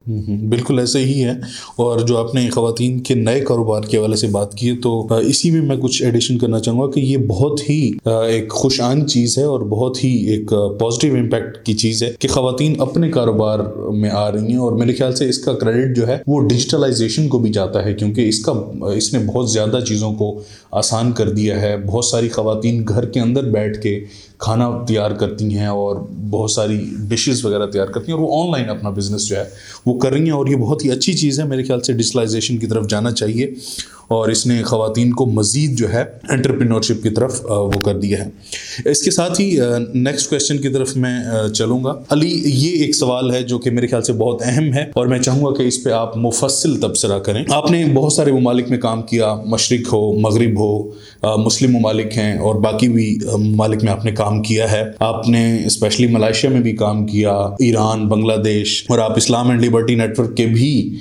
بالکل 0.48 0.78
ایسے 0.78 0.98
ہی 0.98 1.24
ہے۔ 1.24 1.30
اور 1.76 2.00
جو 2.00 2.18
آپ 2.18 2.34
نے 2.34 2.50
خواتین 2.50 3.00
کے 3.00 3.14
نئے 3.14 3.40
کاروبار 3.40 3.82
کے 3.82 3.98
حوالے 3.98 4.16
سے 4.16 4.26
بات 4.26 4.54
کی 4.54 4.70
ہے 4.70 4.76
تو 4.76 5.06
اسی 5.14 5.50
میں 5.50 5.62
میں 5.62 5.76
کچھ 5.76 6.02
ایڈیشن 6.02 6.38
کرنا 6.38 6.60
چاہوں 6.60 6.82
گا 6.82 6.90
کہ 6.90 7.00
یہ 7.00 7.16
بہت 7.16 7.70
ہی 7.70 7.90
ایک 8.04 8.50
خوش 8.50 8.80
آن 8.80 9.06
چیز 9.06 9.38
ہے 9.38 9.42
اور 9.42 9.60
بہت 9.60 10.04
ہی 10.04 10.10
ایک 10.10 10.50
پازیٹیو 10.78 11.14
امپیکٹ 11.14 11.66
کی 11.66 11.74
چیز 11.74 12.02
ہے 12.02 12.12
کہ 12.18 12.28
خواتین 12.28 12.74
اپنے 12.78 13.10
کاروبار 13.10 13.58
میں 13.92 14.10
آ 14.10 14.32
رہی 14.32 14.46
ہیں 14.46 14.56
اور 14.56 14.72
میرے 14.72 14.92
خیال 14.92 15.14
سے 15.14 15.28
اس 15.28 15.38
کا 15.38 15.52
کریڈٹ 15.52 15.96
جو 15.96 16.08
ہے 16.08 16.18
وہ 16.26 16.48
ڈیجیٹلائزیشن 16.48 17.28
کو 17.28 17.38
بھی 17.38 17.50
جاتا 17.50 17.84
ہے 17.84 17.94
کیونکہ 17.94 18.28
اس 18.28 18.38
کا، 18.38 18.52
اس 18.94 19.14
نے 19.14 19.18
بہت 19.26 19.50
زیادہ 19.50 19.78
چیزوں 19.88 20.14
کو 20.14 20.40
آسان 20.74 21.12
کر 21.12 21.28
دیا 21.30 21.60
ہے۔ 21.60 21.76
بہت 21.86 22.04
ساری 22.04 22.28
خواتین 22.28 22.84
گھر 22.88 23.04
کے 23.04 23.20
اندر 23.20 23.42
بیٹھ 23.42 23.82
کے 23.82 24.04
کھانا 24.38 24.70
تیار 24.88 25.10
کرتی 25.10 25.58
ہیں 25.58 25.66
اور 25.66 25.96
بہت 26.30 26.50
ساری 26.50 26.84
ڈشز 27.08 27.44
وغیرہ 27.44 27.66
تیار 27.66 27.86
کرتی 27.86 28.12
ہیں 28.12 28.18
اور 28.18 28.28
وہ 28.28 28.44
آن 28.44 28.50
لائن 28.50 28.70
اپنا 28.70 28.90
بزنس 28.90 29.26
جو 29.26 29.36
ہے 29.36 29.44
وہ 29.86 29.98
کر 29.98 30.12
رہی 30.12 30.24
ہیں 30.24 30.30
اور 30.30 30.46
یہ 30.46 30.56
بہت 30.56 30.84
ہی 30.84 30.90
اچھی 30.90 31.12
چیز 31.12 31.40
ہے۔ 31.40 31.44
میرے 31.44 31.64
خیال 31.64 31.80
سے 31.80 31.92
ڈیجیٹلائزیشن 31.92 32.56
کی 32.56 32.66
طرف 32.66 32.88
جانا 32.88 33.12
چاہیے۔ 33.12 33.54
اور 34.08 34.28
اس 34.28 34.46
نے 34.46 34.62
خواتین 34.62 35.10
کو 35.10 35.26
مزید 35.26 35.78
جو 35.78 35.92
ہے 35.92 36.04
انٹرپرینورشپ 36.28 37.02
کی 37.02 37.10
طرف 37.10 37.40
وہ 37.44 37.80
کر 37.80 37.98
دیا 37.98 38.24
ہے۔ 38.24 38.90
اس 38.90 39.02
کے 39.02 39.10
ساتھ 39.10 39.40
ہی 39.40 39.58
نیکسٹ 39.94 40.30
کوشچن 40.30 40.58
کی 40.58 40.68
طرف 40.68 40.96
میں 40.96 41.18
چلوں 41.54 41.84
گا۔ 41.84 41.94
علی، 42.10 42.42
یہ 42.44 42.82
ایک 42.84 42.94
سوال 42.94 43.34
ہے 43.34 43.42
جو 43.42 43.58
کہ 43.58 43.70
میرے 43.70 43.86
خیال 43.86 44.02
سے 44.02 44.12
بہت 44.12 44.42
اہم 44.44 44.72
ہے 44.72 44.84
اور 44.94 45.06
میں 45.06 45.18
چاہوں 45.18 45.44
گا 45.44 45.54
کہ 45.54 45.62
اس 45.62 45.82
پہ 45.84 45.90
آپ 45.90 46.16
مفصل 46.16 46.76
تبصرہ 46.80 47.18
کریں۔ 47.18 47.44
آپ 47.50 47.70
نے 47.70 47.84
بہت 47.94 48.12
سارے 48.12 48.32
ممالک 48.32 48.70
میں 48.70 48.78
کام 48.78 49.02
کیا، 49.02 49.34
مشرق 49.46 49.92
ہو، 49.92 50.12
مغرب 50.18 50.58
ہو 50.58 50.90
مسلم 51.44 51.72
ممالک 51.72 52.16
ہیں 52.16 52.38
اور 52.38 52.54
باقی 52.54 52.88
بھی 52.88 53.18
ممالک 53.38 53.84
میں 53.84 53.92
آپ 53.92 54.04
نے 54.04 54.12
کام 54.12 54.42
کیا 54.42 54.70
ہے۔ 54.72 54.82
آپ 54.98 55.28
نے 55.28 55.44
اسپیشلی 55.66 56.06
ملائیشیا 56.06 56.50
میں 56.50 56.60
بھی 56.60 56.72
کام 56.76 57.06
کیا، 57.06 57.32
ایران، 57.58 58.06
بنگلہ 58.08 58.36
دیش 58.44 58.84
اور 58.88 58.98
آپ 58.98 59.16
اسلام 59.16 59.50
اینڈ 59.50 59.64
لبرٹی 59.64 59.94
نیٹورک 59.94 60.36
کے 60.36 60.46
بھی 60.46 60.96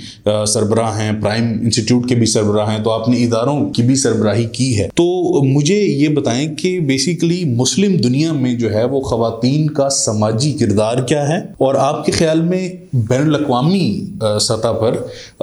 سربراہ 0.47 0.99
ہیں، 0.99 1.11
پرائم 1.21 1.43
انسٹیٹیوٹ 1.61 2.09
کے 2.09 2.15
بھی 2.15 2.25
سربراہ 2.25 2.71
ہیں۔ 2.71 2.83
تو 2.83 2.91
آپ 2.93 3.09
نے 3.09 3.17
اداروں 3.17 3.69
کی 3.69 3.83
بھی 3.83 3.95
سربراہی 3.95 4.45
کی 4.45 4.79
ہے۔ 4.79 4.87
تو 4.87 5.05
مجھے 5.43 5.75
یہ 5.75 6.07
بتائیں 6.09 6.55
کہ 6.55 6.79
بیسیکلی 6.79 7.43
مسلم 7.45 7.95
دنیا 7.97 8.33
میں 8.33 8.53
جو 8.53 8.73
ہے 8.73 8.83
وہ 8.83 9.01
خواتین 9.01 9.69
کا 9.69 9.89
سماجی 9.89 10.51
کردار 10.53 10.97
کیا 11.07 11.27
ہے؟ 11.29 11.37
اور 11.57 11.75
آپ 11.75 12.05
کے 12.05 12.11
خیال 12.11 12.41
میں 12.41 12.69
بین 13.09 13.21
الاقوامی 13.21 14.05
سطح 14.39 14.71
پر 14.71 14.95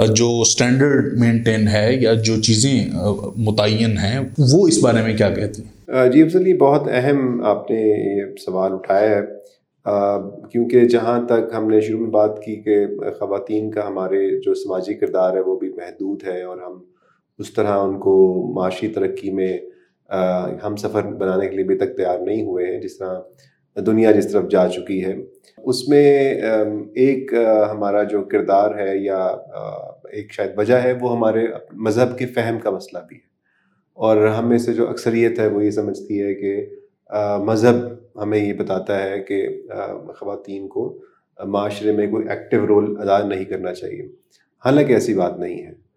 جو 0.07 0.41
اسٹینڈرڈ 0.41 1.19
مینٹین 1.19 1.69
ہے 1.69 1.97
یا 2.01 2.15
جو 2.15 2.41
چیزیں 2.41 2.87
متعین 3.37 3.99
ہیں، 3.99 4.21
وہ 4.53 4.69
اس 4.69 4.79
بارے 4.83 5.03
میں 5.03 5.17
کیا 5.17 5.29
کہتی 5.31 5.63
ہیں؟ 5.63 6.09
جی 6.09 6.23
افضل 6.23 6.47
یہ 6.47 6.55
بہت 6.55 6.89
اہم 6.93 7.45
آپ 7.45 7.71
نے 7.71 7.81
یہ 8.17 8.23
سوال 8.47 8.73
اٹھایا 8.73 9.11
ہے۔ 9.11 9.41
کیونکہ 10.53 10.81
جہاں 10.81 11.19
تک 11.27 11.55
ہم 11.57 11.71
نے 11.71 11.81
شروع 11.81 12.01
میں 12.01 12.11
بات 12.11 12.43
کی 12.43 12.57
کہ 12.57 12.87
خواتین 13.19 13.71
کا 13.71 13.87
ہمارے 13.87 14.41
جو 14.41 14.55
سماجی 14.55 14.95
کردار 14.95 15.35
ہے 15.35 15.41
وہ 15.41 15.59
بھی 15.59 15.69
محدود 15.69 16.23
ہے 16.27 16.43
اور 16.43 16.59
ہم 16.67 16.73
اس 17.41 17.53
طرح 17.55 17.79
ان 17.79 17.99
کو 17.99 18.15
معاشی 18.55 18.89
ترقی 18.89 19.31
میں 19.31 19.59
ہم 20.67 20.77
سفر 20.77 21.03
بنانے 21.03 21.49
کے 21.49 21.57
لیے 21.57 21.65
ابھی 21.65 21.77
تک 21.79 21.97
تیار 21.97 22.19
نہیں 22.19 22.43
ہوئے 22.43 22.67
ہیں، 22.67 22.81
جس 22.81 22.99
طرح 22.99 23.21
دنیا 23.87 24.11
جس 24.11 24.33
طرف 24.33 24.51
جا 24.51 24.69
چکی 24.69 25.05
ہے۔ 25.05 25.15
اس 25.65 25.89
میں 25.89 26.35
ایک 26.95 27.33
ہمارا 27.71 28.03
جو 28.03 28.23
کردار 28.23 28.79
ہے 28.79 28.97
یا 28.99 29.19
ایک 30.13 30.33
شاید 30.33 30.59
وجہ 30.59 30.75
ہے، 30.75 30.93
وہ 31.01 31.17
ہمارے 31.17 31.47
مذہب 31.73 32.19
کے 32.19 32.27
فہم 32.27 32.59
کا 32.59 32.71
مسئلہ 32.71 32.99
بھی 33.09 33.17
ہے۔ 33.17 33.29
اور 33.95 34.27
ہم 34.27 34.49
میں 34.49 34.59
سے 34.59 34.73
جو 34.73 34.89
اکثریت 34.89 35.39
ہے، 35.39 35.47
وہ 35.47 35.65
یہ 35.65 35.71
سمجھتی 35.71 36.23
ہے 36.23 36.35
کہ 36.35 36.67
مذہب 37.45 37.77
ہمیں 38.23 38.39
یہ 38.39 38.53
بتاتا 38.53 39.03
ہے 39.03 39.21
کہ 39.21 39.49
خواتین 40.19 40.69
کو 40.69 40.99
معاشرے 41.45 41.93
میں 41.93 42.11
کوئی 42.11 42.29
ایکٹیو 42.29 42.67
رول 42.67 42.97
ادا 43.01 43.27
نہیں 43.29 43.45
کرنا 43.45 43.75
چاہیے۔ 43.75 44.03
حالانکہ 44.65 44.93
ایسی 44.93 45.15
بات 45.15 45.39
نہیں 45.39 45.67
ہے۔ 45.67 45.90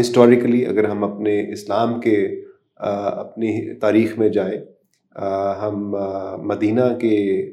ہسٹوریکلی 0.00 0.66
اگر 0.66 0.84
ہم 0.84 1.04
اپنے 1.04 1.52
اسلام 1.52 2.00
کے 2.00 2.44
اپنی 2.76 3.74
تاریخ 3.74 4.18
میں 4.18 4.28
جائیں 4.28 4.60
ہم 5.62 5.96
مدینہ 6.42 6.94
کے 7.00 7.50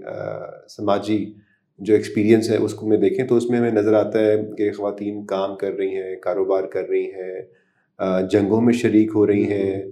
سماجی 0.70 1.34
جو 1.80 1.94
ایکسپیرینس 1.94 2.50
ہے 2.50 2.58
اس 2.58 2.74
کو 2.74 2.88
میں 2.88 2.98
دیکھیں 2.98 3.28
تو 3.28 3.36
اس 3.36 3.50
میں 3.50 3.60
ہمیں 3.60 3.72
نظر 3.72 3.94
آتا 3.94 4.20
ہے 4.20 4.36
کہ 4.58 4.72
خواتین 4.72 5.26
کام 5.26 5.56
کر 5.56 5.74
رہی 5.74 5.96
ہیں 5.96 6.16
کاروبار 6.16 6.64
کر 6.64 6.90
رہی 6.90 7.06
ہیں 7.06 7.42
جنگوں 8.30 8.62
میں 8.62 8.74
شریک 8.74 9.12
ہو 9.16 9.28
رہی 9.28 9.52
ہیں 9.52 9.84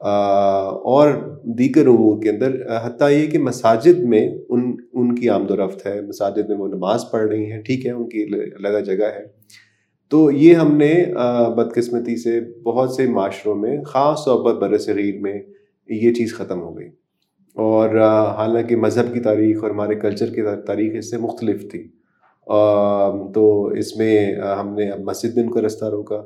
اور 0.00 1.12
دیگر 1.42 1.86
امور 1.86 2.22
کے 2.22 2.30
اندر 2.30 2.56
حتیٰ 2.86 3.10
یہ 3.10 3.26
کہ 3.26 3.38
مساجد 3.38 3.98
میں 3.98 4.28
ان 4.48 4.76
ان 4.92 5.14
کی 5.14 5.28
آمد 5.28 5.50
و 5.50 5.56
رفت 5.56 5.86
ہے 5.86 6.00
مساجد 6.00 6.48
میں 6.48 6.56
وہ 6.56 6.68
نماز 6.68 7.04
پڑھ 7.12 7.28
رہی 7.28 7.52
ہیں 7.52 7.62
ٹھیک 7.62 7.86
ہے 7.86 7.90
ان 7.90 8.08
کی 8.08 8.22
الگ 8.54 8.78
جگہ 8.78 9.04
ہے۔ 9.04 9.24
تو 10.10 10.30
یہ 10.30 10.54
ہم 10.54 10.76
نے 10.76 10.92
بدقسمتی 11.56 12.16
سے 12.16 12.40
بہت 12.62 12.90
سے 12.90 13.06
معاشروں 13.06 13.54
میں، 13.54 13.82
خاص 13.82 14.24
طور 14.24 14.44
پر 14.44 14.54
بر 14.60 14.78
صغیر 14.78 15.20
میں 15.20 15.38
یہ 15.88 16.14
چیز 16.14 16.34
ختم 16.34 16.60
ہو 16.62 16.78
گئی۔ 16.78 16.88
اور 17.56 17.96
حالانکہ 18.36 18.76
مذہب 18.76 19.12
کی 19.14 19.20
تاریخ 19.20 19.62
اور 19.62 19.70
ہمارے 19.70 19.94
کلچر 19.94 20.26
کی 20.26 20.42
تاریخ 20.66 20.92
اس 20.96 21.10
سے 21.10 21.16
مختلف 21.18 21.70
تھی۔ 21.70 21.86
تو 23.34 23.64
اس 23.78 23.96
میں 23.96 24.34
ہم 24.60 24.74
نے 24.74 24.90
اب 24.90 25.00
مسجد 25.00 25.36
میں 25.36 25.44
ان 25.44 25.50
کا 25.50 25.60
رستہ 25.60 25.84
روکا، 25.84 26.22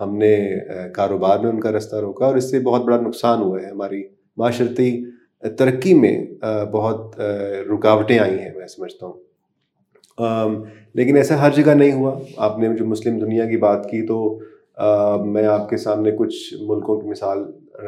ہم 0.00 0.16
نے 0.18 0.36
کاروبار 0.94 1.38
میں 1.38 1.50
ان 1.50 1.60
کا 1.60 1.72
رستہ 1.72 1.96
روکا، 1.96 2.26
اور 2.26 2.36
اس 2.36 2.50
سے 2.50 2.60
بہت 2.60 2.84
بڑا 2.84 3.00
نقصان 3.00 3.42
ہوا 3.42 3.62
ہے۔ 3.62 3.70
ہماری 3.70 4.02
معاشرتی 4.36 5.04
ترقی 5.58 5.94
میں 5.94 6.16
بہت 6.72 7.20
رکاوٹیں 7.72 8.18
آئی 8.18 8.38
ہیں، 8.38 8.50
میں 8.56 8.66
سمجھتا 8.66 9.06
ہوں۔ 9.06 9.14
لیکن 10.94 11.16
ایسا 11.16 11.40
ہر 11.42 11.50
جگہ 11.50 11.70
نہیں 11.70 11.92
ہوا۔ 11.92 12.18
آپ 12.36 12.58
نے 12.58 12.68
جو 12.76 12.86
مسلم 12.86 13.18
دنیا 13.18 13.44
کی 13.44 13.56
بات 13.56 13.90
کی 13.90 14.06
تو 14.06 14.38
میں 15.24 15.46
آپ 15.46 15.68
کے 15.70 15.76
سامنے 15.76 16.10
کچھ 16.10 16.54
ملکوں 16.60 17.00
کی 17.00 17.08
مثال 17.08 17.38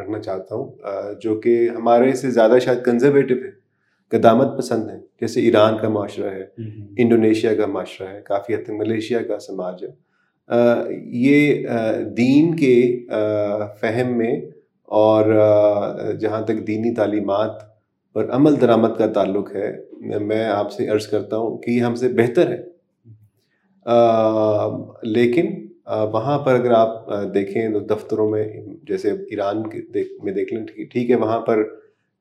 رکھنا 0.01 0.19
چاہتا 0.21 0.55
ہوں۔ 0.55 0.73
جو 1.21 1.41
کہ 1.41 1.69
ہمارے 1.77 2.13
سے 2.13 2.31
زیادہ 2.31 2.59
شاید 2.61 2.85
کنزرویٹو 2.85 3.35
ہے 3.35 3.51
قدامت 4.09 4.59
پسند 4.59 4.91
ہیں۔ 4.91 5.01
جیسے 5.21 5.41
ایران 5.41 5.77
کا 5.81 5.89
معاشرہ 5.89 6.31
ہے 6.31 6.45
انڈونیشیا 6.99 7.55
کا 7.55 7.67
معاشرہ 7.67 8.09
ہے 8.09 8.21
کافی 8.25 8.55
حد 8.55 8.65
تک 8.65 8.71
ملیشیا 8.71 9.23
کا 9.23 9.39
سماج 9.39 9.85
ہے۔ 9.85 9.91
یہ 11.13 11.67
دین 12.17 12.57
کے 12.57 13.07
فہم 13.81 14.19
میں 14.19 14.41
اور 14.85 15.25
جہاں 16.21 16.41
تک 16.41 16.67
دینی 16.67 16.95
تعلیمات 16.95 17.76
پر 18.17 18.31
عمل 18.31 18.61
درآمد 18.61 18.89
کا 18.99 19.07
تعلق 19.07 19.57
ہے، 19.57 19.77
میں 20.19 20.45
آپ 20.45 20.73
سے 20.73 20.89
عرض 20.89 21.07
کرتا 21.07 21.37
ہوں 21.37 21.59
کہ 21.59 21.71
یہ 21.71 21.81
ہم 21.81 21.95
سے 21.95 22.09
بہتر 22.09 22.53
ہے۔ 22.53 22.63
لیکن 25.03 25.47
وہاں 25.87 26.39
پر 26.39 26.55
اگر 26.55 26.71
آپ 26.71 27.11
دیکھیں 27.35 27.69
تو 27.69 27.81
دفتروں 27.81 28.31
میں، 28.31 28.45
جیسے 28.89 29.11
ایران 29.11 29.63
میں 30.23 30.33
دیکھ 30.33 30.55
لیں، 30.55 30.67
ٹھیک 30.67 31.11
ہے، 31.11 31.15
وہاں 31.15 31.41
پر 31.41 31.63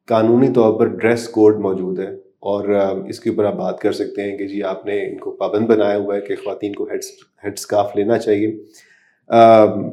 قانونی 0.08 0.47
طور 0.55 0.79
پر 0.79 0.86
ڈریس 0.86 1.29
کوڈ 1.29 1.60
موجود 1.60 1.99
ہے۔ 1.99 2.10
اور 2.39 2.67
اس 3.10 3.19
کے 3.19 3.29
اوپر 3.29 3.45
آپ 3.45 3.55
بات 3.55 3.79
کر 3.79 3.91
سکتے 3.91 4.21
ہیں 4.21 4.38
کہ 4.38 4.47
جی 4.47 4.63
آپ 4.63 4.86
نے 4.86 5.12
ان 5.12 5.17
کو 5.17 5.31
پابند 5.31 5.65
بنایا 5.65 5.97
ہوا 5.97 6.15
ہے 6.15 6.21
کہ 6.21 6.36
خواتین 6.36 6.73
کو 6.73 6.84
ہیڈ 6.84 6.99
ہیڈ 7.43 7.53
اسکارف 7.53 7.95
لینا 7.95 8.17
چاہیے۔ 8.17 8.51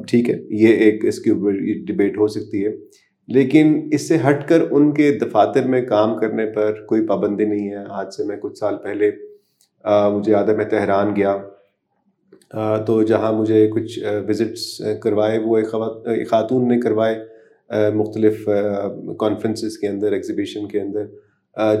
ٹھیک 0.07 0.29
ہے، 0.29 0.35
یہ 0.49 0.67
ایک 0.67 1.05
اس 1.05 1.19
کے 1.19 1.31
اوپر 1.31 1.51
ڈبیٹ 1.85 2.17
ہو 2.17 2.27
سکتی 2.27 2.65
ہے۔ 2.65 2.71
لیکن 3.27 3.89
اس 3.91 4.07
سے 4.07 4.17
ہٹ 4.29 4.47
کر 4.49 4.61
ان 4.71 4.91
کے 4.93 5.11
دفاتر 5.21 5.67
میں 5.67 5.81
کام 5.81 6.17
کرنے 6.17 6.45
پر 6.45 6.85
کوئی 6.85 7.05
پابندی 7.07 7.45
نہیں 7.45 7.69
ہے۔ 7.69 7.83
آج 7.89 8.13
سے 8.13 8.23
میں 8.23 8.37
کچھ 8.37 8.57
سال 8.57 8.75
پہلے 8.83 9.11
مجھے 9.85 10.31
یاد 10.31 10.49
ہے، 10.49 10.55
میں 10.55 10.65
تہران 10.65 11.15
گیا۔ 11.15 11.37
تو 12.87 13.03
جہاں 13.03 13.33
مجھے 13.33 13.67
کچھ 13.67 13.99
وزٹس 14.29 14.81
کروائے، 15.01 15.37
وہ 15.37 15.57
ایک 15.57 16.29
خاتون 16.29 16.67
نے 16.67 16.79
کروائے 16.79 17.19
مختلف 17.93 18.49
کانفرنسز 19.19 19.77
کے 19.77 19.87
اندر 19.87 20.11
ایگزیبیشن 20.11 20.67
کے 20.67 20.81
اندر۔ 20.81 21.05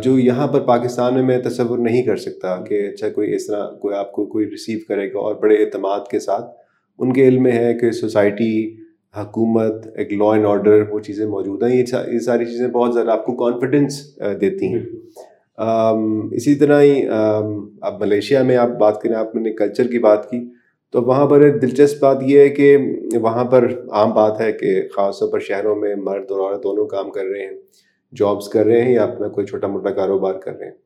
جو 0.03 0.19
یہاں 0.19 0.47
پر 0.47 0.59
پاکستان 0.59 1.13
میں 1.13 1.23
میں 1.23 1.37
تصور 1.37 1.77
نہیں 1.77 2.03
کر 2.03 2.15
سکتا 2.17 2.55
کہ 2.63 2.89
اچھا 2.93 3.09
کوئی 3.09 3.33
اس 3.35 3.47
طرح، 3.47 3.69
کوئی 3.71 3.95
آپ 3.95 4.11
کو 4.11 4.25
کوئی 4.25 4.49
ریسیو 4.49 4.79
کرے 4.87 5.13
گا 5.13 5.19
اور 5.19 5.35
بڑے 5.35 5.55
اعتماد 5.55 5.99
کے 6.11 6.19
ساتھ 6.19 6.45
ان 6.99 7.13
کے 7.13 7.27
علم 7.27 7.43
میں 7.43 7.51
ہے 7.51 7.73
کہ 7.73 7.91
سوسائٹی 7.91 8.82
حکومت 9.17 9.87
ایک 9.95 10.13
لا 10.13 10.33
اینڈ 10.33 10.45
آرڈر 10.45 10.83
وہ 10.89 10.99
چیزیں 10.99 11.25
موجود 11.25 11.63
ہیں 11.63 11.77
یہ 11.77 12.19
ساری 12.19 12.45
چیزیں 12.45 12.67
بہت 12.67 12.93
زیادہ 12.93 13.11
آپ 13.11 13.25
کو 13.25 13.35
کانفیڈنس 13.35 14.19
دیتی 14.41 14.73
ہیں۔ 14.73 14.85
اسی 16.31 16.55
طرح 16.55 16.81
ہی 16.81 17.07
اب 17.81 18.01
ملیشیا 18.01 18.43
میں 18.43 18.57
آپ 18.57 18.69
بات 18.79 19.01
کریں 19.01 19.15
آپ 19.15 19.35
نے 19.35 19.51
کلچر 19.51 19.87
کی 19.87 19.99
بات 19.99 20.29
کی 20.29 20.39
تو 20.91 21.01
وہاں 21.01 21.25
پر 21.27 21.41
ایک 21.41 21.61
دلچسپ 21.61 22.01
بات 22.01 22.17
یہ 22.21 22.39
ہے 22.39 22.49
کہ 22.49 22.77
وہاں 23.21 23.43
پر 23.43 23.67
عام 23.91 24.13
بات 24.13 24.41
ہے 24.41 24.51
کہ 24.51 24.87
خاص 24.95 25.19
طور 25.19 25.29
پر 25.29 25.39
شہروں 25.39 25.75
میں 25.75 25.95
مرد 25.95 26.31
اور 26.31 26.39
عورت 26.39 26.63
دونوں 26.63 26.85
کام 26.85 27.11
کر 27.11 27.25
رہے 27.25 27.41
ہیں 27.41 27.51
جابس 28.13 28.49
کر 28.49 28.65
رہے 28.65 28.81
ہیں 28.81 28.93
یا 28.93 29.03
اپنا 29.03 29.27
کوئی 29.27 29.45
چھوٹا 29.47 29.67
موٹا 29.67 29.89
کاروبار 29.89 30.33
کر 30.33 30.57
رہے 30.57 30.65
ہیں۔ 30.65 30.82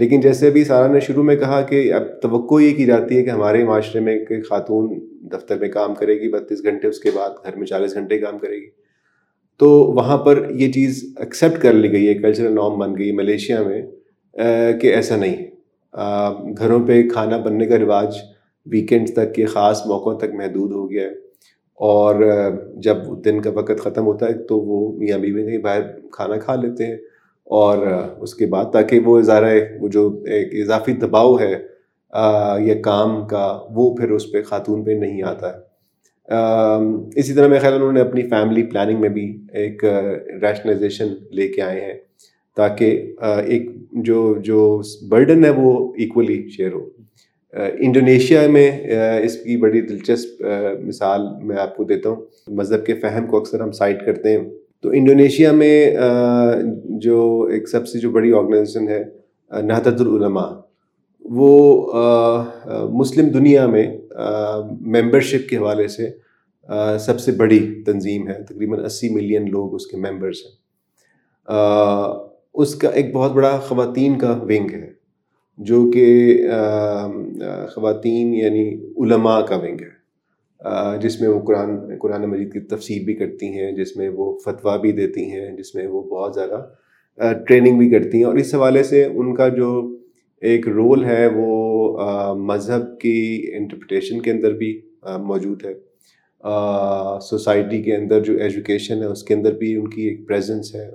لیکن 0.00 0.20
جیسے 0.20 0.48
ابھی 0.48 0.64
سارا 0.64 0.92
نے 0.92 1.00
شروع 1.00 1.22
میں 1.22 1.36
کہا 1.36 1.60
کہ 1.62 1.92
اب 1.92 2.02
توقع 2.22 2.54
یہ 2.60 2.74
کی 2.74 2.84
جاتی 2.84 3.16
ہے 3.16 3.22
کہ 3.22 3.30
ہمارے 3.30 3.64
معاشرے 3.64 4.00
میں 4.00 4.24
کہ 4.24 4.42
خاتون 4.42 4.98
دفتر 5.32 5.58
میں 5.58 5.68
کام 5.68 5.94
کرے 5.94 6.14
گی، 6.20 6.28
بتیس 6.28 6.62
گھنٹے 6.64 6.88
اس 6.88 7.00
کے 7.00 7.10
بعد 7.14 7.30
گھر 7.44 7.56
میں 7.56 7.66
چالیس 7.66 7.94
گھنٹے 7.94 8.18
کام 8.18 8.38
کرے 8.38 8.56
گی۔ 8.56 8.70
تو 9.58 9.70
وہاں 9.70 10.18
پر 10.18 10.50
یہ 10.50 10.72
چیز 10.72 11.14
ایکسیپٹ 11.18 11.62
کر 11.62 11.72
لی 11.72 11.92
گئی 11.92 12.08
ہے 12.08 12.14
کلچرل 12.14 12.54
نام 12.54 12.78
بن 12.78 12.98
گئی 12.98 13.12
ملیشیا 13.12 13.62
میں 13.62 13.82
کہ 14.80 14.86
ایسا 14.86 15.16
نہیں۔ 15.16 15.36
ہے 15.36 16.54
گھروں 16.58 16.86
پہ 16.86 17.08
کھانا 17.08 17.36
بننے 17.38 17.66
کا 17.66 17.78
رواج 17.78 18.14
ویکینڈ 18.66 19.08
تک 19.12 19.34
کے 19.34 19.44
خاص 19.44 19.86
موقعوں 19.86 20.18
تک 20.18 20.34
محدود 20.34 20.72
ہو 20.72 20.90
گیا 20.90 21.02
ہے۔ 21.02 21.12
اور 21.74 22.14
جب 22.76 22.96
دن 23.24 23.40
کا 23.40 23.50
وقت 23.50 23.80
ختم 23.80 24.06
ہوتا 24.06 24.26
ہے 24.26 24.32
تو 24.32 24.58
وہ 24.58 24.98
میاں 24.98 25.18
بیوی 25.18 25.44
کہیں 25.44 25.58
باہر 25.58 25.80
کھانا 26.12 26.36
کھا 26.36 26.54
لیتے 26.54 26.86
ہیں۔ 26.86 26.96
اور 27.50 27.86
اس 28.20 28.34
کے 28.34 28.46
بعد 28.46 28.64
تاکہ 28.72 28.98
وہ 28.98 29.18
اظہار 29.18 29.42
وہ 29.80 29.88
جو 29.88 30.02
ایک 30.26 30.54
اضافی 30.62 30.92
دباؤ 30.92 31.38
ہے 31.38 31.52
یا 32.66 32.74
کام 32.82 33.26
کا، 33.26 33.46
وہ 33.70 33.94
پھر 33.96 34.10
اس 34.10 34.30
پہ 34.32 34.42
خاتون 34.42 34.84
پہ 34.84 34.90
نہیں 34.90 35.22
آتا 35.22 35.48
ہے۔ 35.48 35.68
اسی 37.16 37.32
طرح 37.32 37.48
میں 37.48 37.58
خیال 37.60 37.74
انہوں 37.74 37.92
نے 37.92 38.00
اپنی 38.00 38.22
فیملی 38.22 38.62
پلاننگ 38.62 39.00
میں 39.00 39.08
بھی 39.08 39.24
ایک 39.52 39.84
ریشنلائزیشن 40.42 41.06
لے 41.32 41.48
کے 41.48 41.62
آئے 41.62 41.80
ہیں 41.80 41.94
تاکہ 42.56 43.14
ایک 43.46 43.70
جو 44.04 44.34
جو 44.44 44.60
برڈن 45.08 45.44
ہے 45.44 45.50
وہ 45.50 45.72
ایکولی 45.98 46.42
شیئر 46.56 46.72
ہو۔ 46.72 46.88
انڈونیشیا 47.54 48.46
میں 48.48 48.70
اس 49.22 49.36
کی 49.36 49.56
بڑی 49.56 49.80
دلچسپ 49.80 50.42
مثال 50.84 51.20
میں 51.42 51.56
آپ 51.56 51.76
کو 51.76 51.84
دیتا 51.84 52.08
ہوں۔ 52.08 52.24
مذہب 52.48 52.86
کے 52.86 52.94
فہم 52.94 53.26
کو 53.26 53.36
اکثر 53.36 53.60
ہم 53.60 53.72
سائٹ 53.72 54.04
کرتے 54.06 54.38
ہیں۔ 54.38 54.44
تو 54.82 54.88
انڈونیشیا 54.88 55.52
میں 55.52 55.96
جو 57.00 57.48
ایک 57.52 57.68
سب 57.68 57.88
سے 57.88 57.98
جو 57.98 58.10
بڑی 58.10 58.32
آرگنائزیشن 58.32 58.88
ہے 58.88 59.02
نہدت 59.62 60.00
العلماء، 60.00 60.50
وہ 61.24 61.50
مسلم 62.90 63.28
دنیا 63.28 63.66
میں 63.66 63.86
ممبرشپ 64.86 65.48
کے 65.50 65.56
حوالے 65.56 65.88
سے 65.88 66.08
سب 67.00 67.20
سے 67.20 67.32
بڑی 67.32 67.82
تنظیم 67.86 68.28
ہے۔ 68.28 68.42
تقریباً 68.42 68.84
اسی 68.84 69.08
ملین 69.14 69.50
لوگ 69.50 69.74
اس 69.74 69.86
کے 69.86 69.96
ممبرس 69.96 70.36
ہیں۔ 70.44 70.56
اس 72.54 72.74
کا 72.74 72.88
ایک 72.88 73.12
بہت 73.14 73.32
بڑا 73.32 73.58
خواتین 73.58 74.18
کا 74.18 74.30
ونگ 74.42 74.70
ہے، 74.72 74.88
جو 75.58 75.90
کہ 75.90 76.06
خواتین 77.74 78.34
یعنی 78.34 78.74
علماء 79.04 79.40
کا 79.40 79.56
ونگ 79.56 79.80
ہے۔ 79.80 79.99
جس 81.00 81.20
میں 81.20 81.28
وہ 81.28 81.40
قرآن 81.40 81.98
قرآن 81.98 82.22
مجید 82.22 82.52
کی 82.52 82.60
تفسیر 82.60 83.04
بھی 83.04 83.14
کرتی 83.14 83.46
ہیں، 83.46 83.72
جس 83.72 83.96
میں 83.96 84.08
وہ 84.08 84.38
فتویٰ 84.44 84.80
بھی 84.80 84.92
دیتی 84.92 85.24
ہیں، 85.24 85.56
جس 85.56 85.74
میں 85.74 85.86
وہ 85.86 86.02
بہت 86.02 86.34
زیادہ 86.34 86.66
ٹریننگ 87.46 87.78
بھی 87.78 87.90
کرتی 87.90 88.18
ہیں۔ 88.18 88.24
اور 88.24 88.34
اس 88.34 88.54
حوالے 88.54 88.82
سے 88.82 89.04
ان 89.04 89.34
کا 89.34 89.48
جو 89.48 89.96
ایک 90.40 90.68
رول 90.68 91.04
ہے، 91.04 91.28
وہ 91.34 91.70
مذہب 92.34 93.00
کی 93.00 93.50
انٹرپریٹیشن 93.54 94.20
کے 94.20 94.30
اندر 94.30 94.52
بھی 94.52 94.80
موجود 95.18 95.64
ہے۔ 95.64 95.74
سوسائٹی 97.20 97.82
کے 97.82 97.96
اندر 97.96 98.20
جو 98.20 98.36
ایجوکیشن 98.36 98.98
ہے، 98.98 99.04
اس 99.04 99.22
کے 99.22 99.34
اندر 99.34 99.52
بھی 99.52 99.74
ان 99.74 99.88
کی 99.88 100.02
ایک 100.02 100.28
پریزنس 100.28 100.74
ہے۔ 100.74 100.88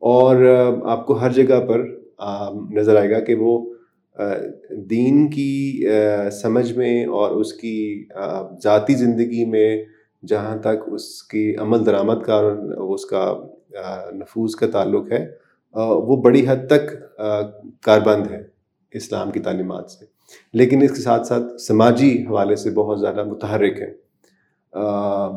اور 0.00 0.36
آپ 0.82 1.06
کو 1.06 1.12
ہر 1.12 1.30
جگہ 1.32 1.60
پر 1.60 1.86
نظر 2.70 2.96
آئے 2.96 3.10
گا 3.10 3.20
کہ 3.20 3.34
وہ 3.34 3.71
دین 4.90 5.30
کی 5.30 5.84
سمجھ 6.32 6.72
میں 6.72 7.04
اور 7.06 7.30
اس 7.30 7.52
کی 7.52 8.04
ذاتی 8.62 8.94
زندگی 8.94 9.44
میں 9.44 9.84
جہاں 10.28 10.56
تک 10.56 10.92
اس 10.92 11.22
کی 11.22 11.54
عمل 11.56 11.86
درآمد 11.86 12.22
کا 12.24 12.36
اس 12.94 13.04
کا 13.04 13.32
نفوذ 14.14 14.54
کا 14.54 14.66
تعلق 14.72 15.12
ہے 15.12 15.24
وہ 15.74 16.16
بڑی 16.22 16.44
حد 16.48 16.66
تک 16.70 16.90
کاربند 17.82 18.30
ہے 18.30 18.42
اسلام 18.92 19.30
کی 19.30 19.40
تعلیمات 19.40 19.90
سے۔ 19.90 20.04
لیکن 20.54 20.82
اس 20.82 20.90
کے 20.90 21.02
ساتھ 21.02 21.26
ساتھ 21.26 21.60
سماجی 21.62 22.12
حوالے 22.28 22.56
سے 22.56 22.70
بہت 22.70 23.00
زیادہ 23.00 23.24
متحرک 23.24 23.80
ہے 23.80 23.92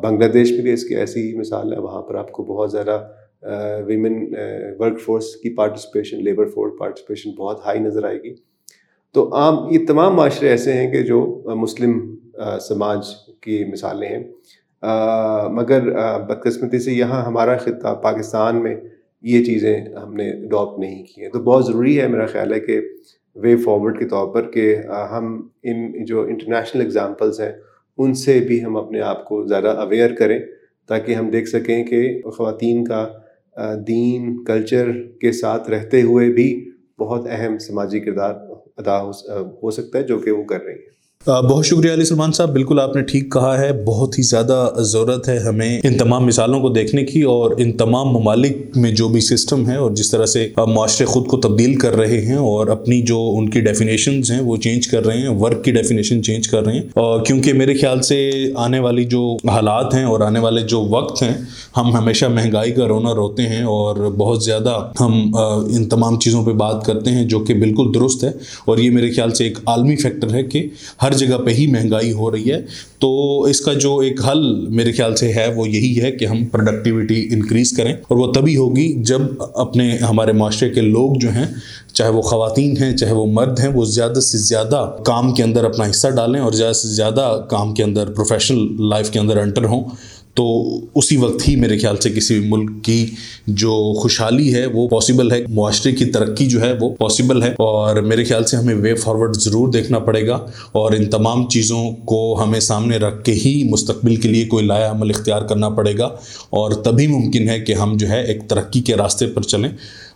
بنگلہ 0.03 0.27
دیش 0.31 0.51
میں 0.51 0.61
بھی 0.61 0.73
اس 0.73 0.83
کی 0.83 0.95
ایسی 0.95 1.37
مثال 1.39 1.73
ہے، 1.73 1.79
وہاں 1.79 2.01
پر 2.01 2.15
آپ 2.15 2.31
کو 2.31 2.43
بہت 2.43 2.71
زیادہ 2.71 2.99
ویمن 3.87 4.13
ورک 4.79 4.99
فورس 5.01 5.35
کی 5.35 5.55
پارٹیسپیشن 5.55 6.23
لیبر 6.23 6.47
فورس 6.49 6.73
پارٹیسپیشن 6.79 7.31
بہت 7.31 7.65
ہائی 7.65 7.79
نظر 7.79 8.03
آئے 8.03 8.21
گی۔ 8.23 8.33
تو 9.15 9.33
عام 9.35 9.55
یہ 9.71 9.85
تمام 9.87 10.15
معاشرے 10.15 10.49
ایسے 10.49 10.73
ہیں 10.73 10.91
کہ 10.91 11.01
جو 11.01 11.19
مسلم 11.55 12.15
سماج 12.61 13.07
کی 13.41 13.63
مثالیں 13.71 14.07
ہیں۔ 14.09 14.23
مگر 15.49 15.89
بدقسمتی 16.19 16.79
سے 16.79 16.91
یہاں 16.91 17.25
ہمارا 17.25 17.57
خطہ 17.57 17.93
پاکستان 18.03 18.61
میں 18.63 18.75
یہ 19.21 19.43
چیزیں 19.43 19.75
ہم 20.03 20.13
نے 20.13 20.29
اڈاپٹ 20.29 20.79
نہیں 20.79 21.03
کی 21.03 21.21
ہیں۔ 21.21 21.29
تو 21.29 21.39
بہت 21.39 21.65
ضروری 21.65 22.01
ہے 22.01 22.07
میرا 22.07 22.25
خیال 22.25 22.53
ہے 22.53 22.59
کہ 22.59 22.81
وے 23.35 23.55
فارورڈ 23.55 23.99
کے 23.99 24.05
طور 24.05 24.27
پر 24.33 24.51
کہ 24.51 24.75
ہم 25.11 25.47
ان 25.63 26.05
جو 26.05 26.21
انٹرنیشنل 26.21 26.81
اگزامپلس 26.81 27.39
ہیں، 27.39 27.51
ان 27.97 28.13
سے 28.13 28.39
بھی 28.39 28.63
ہم 28.65 28.77
اپنے 28.77 29.01
آپ 29.01 29.25
کو 29.25 29.43
زیادہ 29.47 29.67
اویئر 29.67 30.15
کریں 30.15 30.39
تاکہ 30.87 31.13
ہم 31.13 31.29
دیکھ 31.29 31.49
سکیں 31.49 31.83
کہ 31.83 32.21
خواتین 32.37 32.83
کا 32.83 33.07
دین 33.87 34.43
کلچر 34.43 34.91
کے 35.21 35.31
ساتھ 35.31 35.69
رہتے 35.69 36.01
ہوئے 36.01 36.29
بھی 36.29 36.71
بہت 36.99 37.27
اہم 37.29 37.57
سماجی 37.57 37.99
کردار 37.99 38.33
ادا 38.77 39.01
ہو 39.61 39.71
سکتا 39.71 39.97
ہے 39.97 40.03
جو 40.03 40.19
کہ 40.19 40.31
وہ 40.31 40.43
کر 40.43 40.61
رہی 40.61 40.73
ہیں 40.73 40.93
بہت 41.27 41.65
شکریہ 41.65 41.93
علی 41.93 42.05
سلمان 42.05 42.31
صاحب، 42.31 42.49
بالکل 42.49 42.79
آپ 42.79 42.95
نے 42.95 43.01
ٹھیک 43.01 43.31
کہا 43.31 43.57
ہے، 43.57 43.83
بہت 43.83 44.17
ہی 44.17 44.23
زیادہ 44.23 44.69
ضرورت 44.79 45.29
ہے 45.29 45.37
ہمیں 45.39 45.79
ان 45.83 45.97
تمام 45.97 46.25
مثالوں 46.25 46.59
کو 46.59 46.69
دیکھنے 46.69 47.03
کی 47.03 47.21
اور 47.21 47.51
ان 47.57 47.71
تمام 47.71 48.07
ممالک 48.07 48.57
میں 48.75 48.91
جو 48.91 49.07
بھی 49.07 49.21
سسٹم 49.21 49.69
ہے 49.69 49.75
اور 49.75 49.91
جس 49.91 50.11
طرح 50.11 50.25
سے 50.25 50.47
معاشرے 50.67 51.05
خود 51.05 51.27
کو 51.27 51.37
تبدیل 51.37 51.75
کر 51.75 51.95
رہے 51.95 52.21
ہیں 52.25 52.35
اور 52.35 52.67
اپنی 52.67 53.01
جو 53.01 53.33
ان 53.37 53.49
کی 53.49 53.61
ڈیفینیشنز 53.61 54.31
ہیں 54.31 54.39
وہ 54.39 54.57
چینج 54.57 54.87
کر 54.87 55.05
رہے 55.05 55.17
ہیں 55.17 55.29
ورک 55.29 55.63
کی 55.63 55.71
ڈیفینیشن 55.71 56.23
چینج 56.23 56.47
کر 56.47 56.63
رہے 56.63 56.73
ہیں۔ 56.73 56.81
اور 56.93 57.25
کیونکہ 57.25 57.53
میرے 57.53 57.73
خیال 57.73 58.01
سے 58.01 58.31
آنے 58.55 58.79
والی 58.79 59.05
جو 59.05 59.37
حالات 59.49 59.93
ہیں 59.95 60.03
اور 60.03 60.19
آنے 60.19 60.39
والے 60.39 60.61
جو 60.61 60.81
وقت 60.81 61.23
ہیں، 61.23 61.33
ہم 61.77 61.95
ہمیشہ 61.95 62.25
مہنگائی 62.25 62.71
کا 62.71 62.87
رونر 62.87 63.17
ہوتے 63.17 63.43
ہیں 63.43 63.63
اور 63.63 63.95
بہت 64.17 64.43
زیادہ 64.43 64.91
ہم 65.01 65.35
ان 65.67 65.89
تمام 65.89 66.19
چیزوں 66.19 66.45
پہ 66.45 66.51
بات 66.51 66.85
کرتے 66.85 67.11
ہیں 67.11 67.23
جو 67.23 67.39
کہ 67.39 67.53
بالکل 67.53 67.91
درست 67.95 68.23
ہے۔ 68.23 68.31
اور 68.65 68.77
یہ 68.77 68.89
میرے 68.91 69.11
خیال 69.11 69.31
سے 69.31 69.43
ایک 69.43 69.59
عالمی 69.65 69.95
فیکٹر 69.95 70.33
ہے 70.33 70.43
کہ 70.43 70.67
ہر 71.01 71.13
جگہ 71.17 71.37
پہ 71.37 71.51
ہی 71.51 71.67
مہنگائی 71.67 72.11
ہو 72.11 72.31
رہی 72.31 72.51
ہے۔ 72.51 72.61
تو 72.99 73.41
اس 73.41 73.61
کا 73.61 73.73
جو 73.73 73.97
ایک 73.97 74.21
حل 74.25 74.67
میرے 74.69 74.91
خیال 74.91 75.15
سے 75.15 75.33
ہے 75.33 75.53
وہ 75.55 75.69
یہی 75.69 76.01
ہے 76.01 76.11
کہ 76.11 76.25
ہم 76.25 76.45
پروڈکٹیوٹی 76.45 77.27
انکریز 77.31 77.71
کریں۔ 77.77 77.93
اور 77.93 78.17
وہ 78.17 78.31
تبھی 78.31 78.57
ہوگی 78.57 79.03
جب 79.03 79.21
اپنے 79.53 79.97
ہمارے 79.97 80.31
معاشرے 80.31 80.69
کے 80.69 80.81
لوگ 80.81 81.15
جو 81.19 81.29
ہیں، 81.29 81.45
چاہے 81.93 82.09
وہ 82.09 82.21
خواتین 82.21 82.77
ہیں، 82.81 82.97
چاہے 82.97 83.13
وہ 83.13 83.25
مرد 83.25 83.59
ہیں، 83.59 83.69
وہ 83.69 83.85
زیادہ 83.85 84.19
سے 84.19 84.37
زیادہ 84.37 84.95
کام 85.05 85.33
کے 85.33 85.43
اندر 85.43 85.63
اپنا 85.63 85.89
حصہ 85.89 86.07
ڈالیں 86.07 86.41
اور 86.41 86.51
زیادہ 86.51 86.73
سے 86.73 86.87
زیادہ 86.87 87.45
کام 87.49 87.73
کے 87.73 87.83
اندر 87.83 88.11
پروفیشنل 88.11 88.89
لائف 88.89 89.09
کے 89.09 89.19
اندر 89.19 89.37
انٹر 89.37 89.65
ہوں۔ 89.65 89.83
تو 90.35 90.45
اسی 90.95 91.17
وقت 91.17 91.47
ہی 91.47 91.55
میرے 91.55 91.77
خیال 91.77 91.97
سے 91.97 92.09
کسی 92.09 92.39
بھی 92.39 92.49
ملک 92.49 92.83
کی 92.83 93.05
جو 93.47 93.93
خوشحالی 93.93 94.53
ہے 94.55 94.65
وہ 94.65 94.87
پاسبل 94.87 95.31
ہے، 95.31 95.43
معاشرے 95.49 95.91
کی 95.91 96.05
ترقی 96.05 96.45
جو 96.45 96.61
ہے 96.61 96.73
وہ 96.81 96.89
پاسبل 96.89 97.43
ہے 97.43 97.49
اور 97.49 97.95
میرے 97.95 98.23
خیال 98.23 98.45
سے 98.45 98.57
ہمیں 98.57 98.75
وے 98.75 98.95
فارورڈ 98.95 99.35
ضرور 99.35 99.67
دیکھنا 99.67 99.99
پڑے 99.99 100.27
گا 100.27 100.45
اور 100.71 100.91
ان 100.91 101.05
تمام 101.05 101.47
چیزوں 101.49 101.91
کو 102.05 102.43
ہمیں 102.43 102.59
سامنے 102.59 102.97
رکھ 102.97 103.23
کے 103.23 103.31
ہی 103.31 103.63
مستقبل 103.69 104.15
کے 104.15 104.29
لیے 104.29 104.45
کوئی 104.45 104.65
لایا 104.65 104.91
عمل 104.91 105.09
اختیار 105.09 105.41
کرنا 105.41 105.69
پڑے 105.69 105.97
گا 105.97 106.05
اور 106.49 106.71
تبھی 106.71 107.07
ممکن 107.07 107.49
ہے 107.49 107.59
کہ 107.59 107.73
ہم 107.73 107.97
جو 107.97 108.09
ہے 108.09 108.23
ایک 108.23 108.47
ترقی 108.47 108.81
کے 108.81 108.95
راستے 108.95 109.27
پر 109.27 109.41
چلیں۔ 109.41 109.69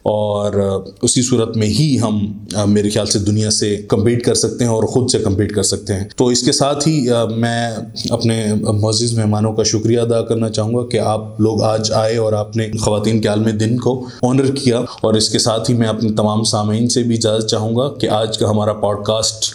اور 0.03 0.83
اسی 1.01 1.21
صورت 1.21 1.57
میں 1.57 1.67
ہی 1.67 1.99
ہم 2.01 2.31
میرے 2.67 2.89
خیال 2.89 3.05
سے 3.05 3.19
دنیا 3.19 3.51
سے 3.51 3.77
کمپیٹ 3.88 4.25
کر 4.25 4.33
سکتے 4.35 4.63
ہیں 4.63 4.71
اور 4.71 4.83
خود 4.83 5.09
سے 5.09 5.19
کمپیٹ 5.19 5.55
کر 5.55 5.63
سکتے 5.63 5.93
ہیں۔ 5.93 6.03
تو 6.15 6.27
اس 6.27 6.41
کے 6.41 6.51
ساتھ 6.51 6.88
ہی 6.88 7.07
میں 7.38 7.71
اپنے 8.09 8.53
معزز 8.53 9.19
مہمانوں 9.19 9.53
کا 9.53 9.63
شکریہ 9.63 9.99
ادا 9.99 10.21
کرنا 10.21 10.49
چاہوں 10.49 10.73
گا 10.73 10.88
کہ 10.88 10.99
آپ 10.99 11.41
لوگ 11.41 11.62
آج 11.62 11.91
آئے 11.91 12.17
اور 12.17 12.33
آپ 12.33 12.57
نے 12.57 12.67
خواتین 12.81 13.21
کے 13.21 13.27
عالمی 13.27 13.51
دن 13.51 13.77
کو 13.77 14.05
آنر 14.21 14.55
کیا۔ 14.55 14.79
اور 14.79 15.13
اس 15.13 15.29
کے 15.29 15.39
ساتھ 15.39 15.71
ہی 15.71 15.75
میں 15.75 15.88
اپنے 15.88 16.09
تمام 16.09 16.43
سامعین 16.43 16.89
سے 16.89 17.03
بھی 17.03 17.15
اجازت 17.15 17.47
چاہوں 17.47 17.75
گا 17.75 17.93
کہ 17.93 18.09
آج 18.09 18.38
کا 18.38 18.49
ہمارا 18.49 18.73
پوڈ 18.73 19.05
کاسٹ 19.05 19.53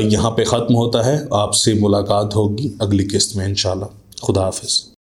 یہاں 0.00 0.30
پہ 0.30 0.44
ختم 0.44 0.76
ہوتا 0.76 1.06
ہے۔ 1.06 1.18
آپ 1.30 1.54
سے 1.54 1.74
ملاقات 1.74 2.36
ہوگی 2.36 2.72
اگلی 2.78 3.08
قسط 3.12 3.36
میں 3.36 3.44
انشاءاللہ۔ 3.44 3.84
خدا 4.22 4.44
حافظ۔ 4.44 4.86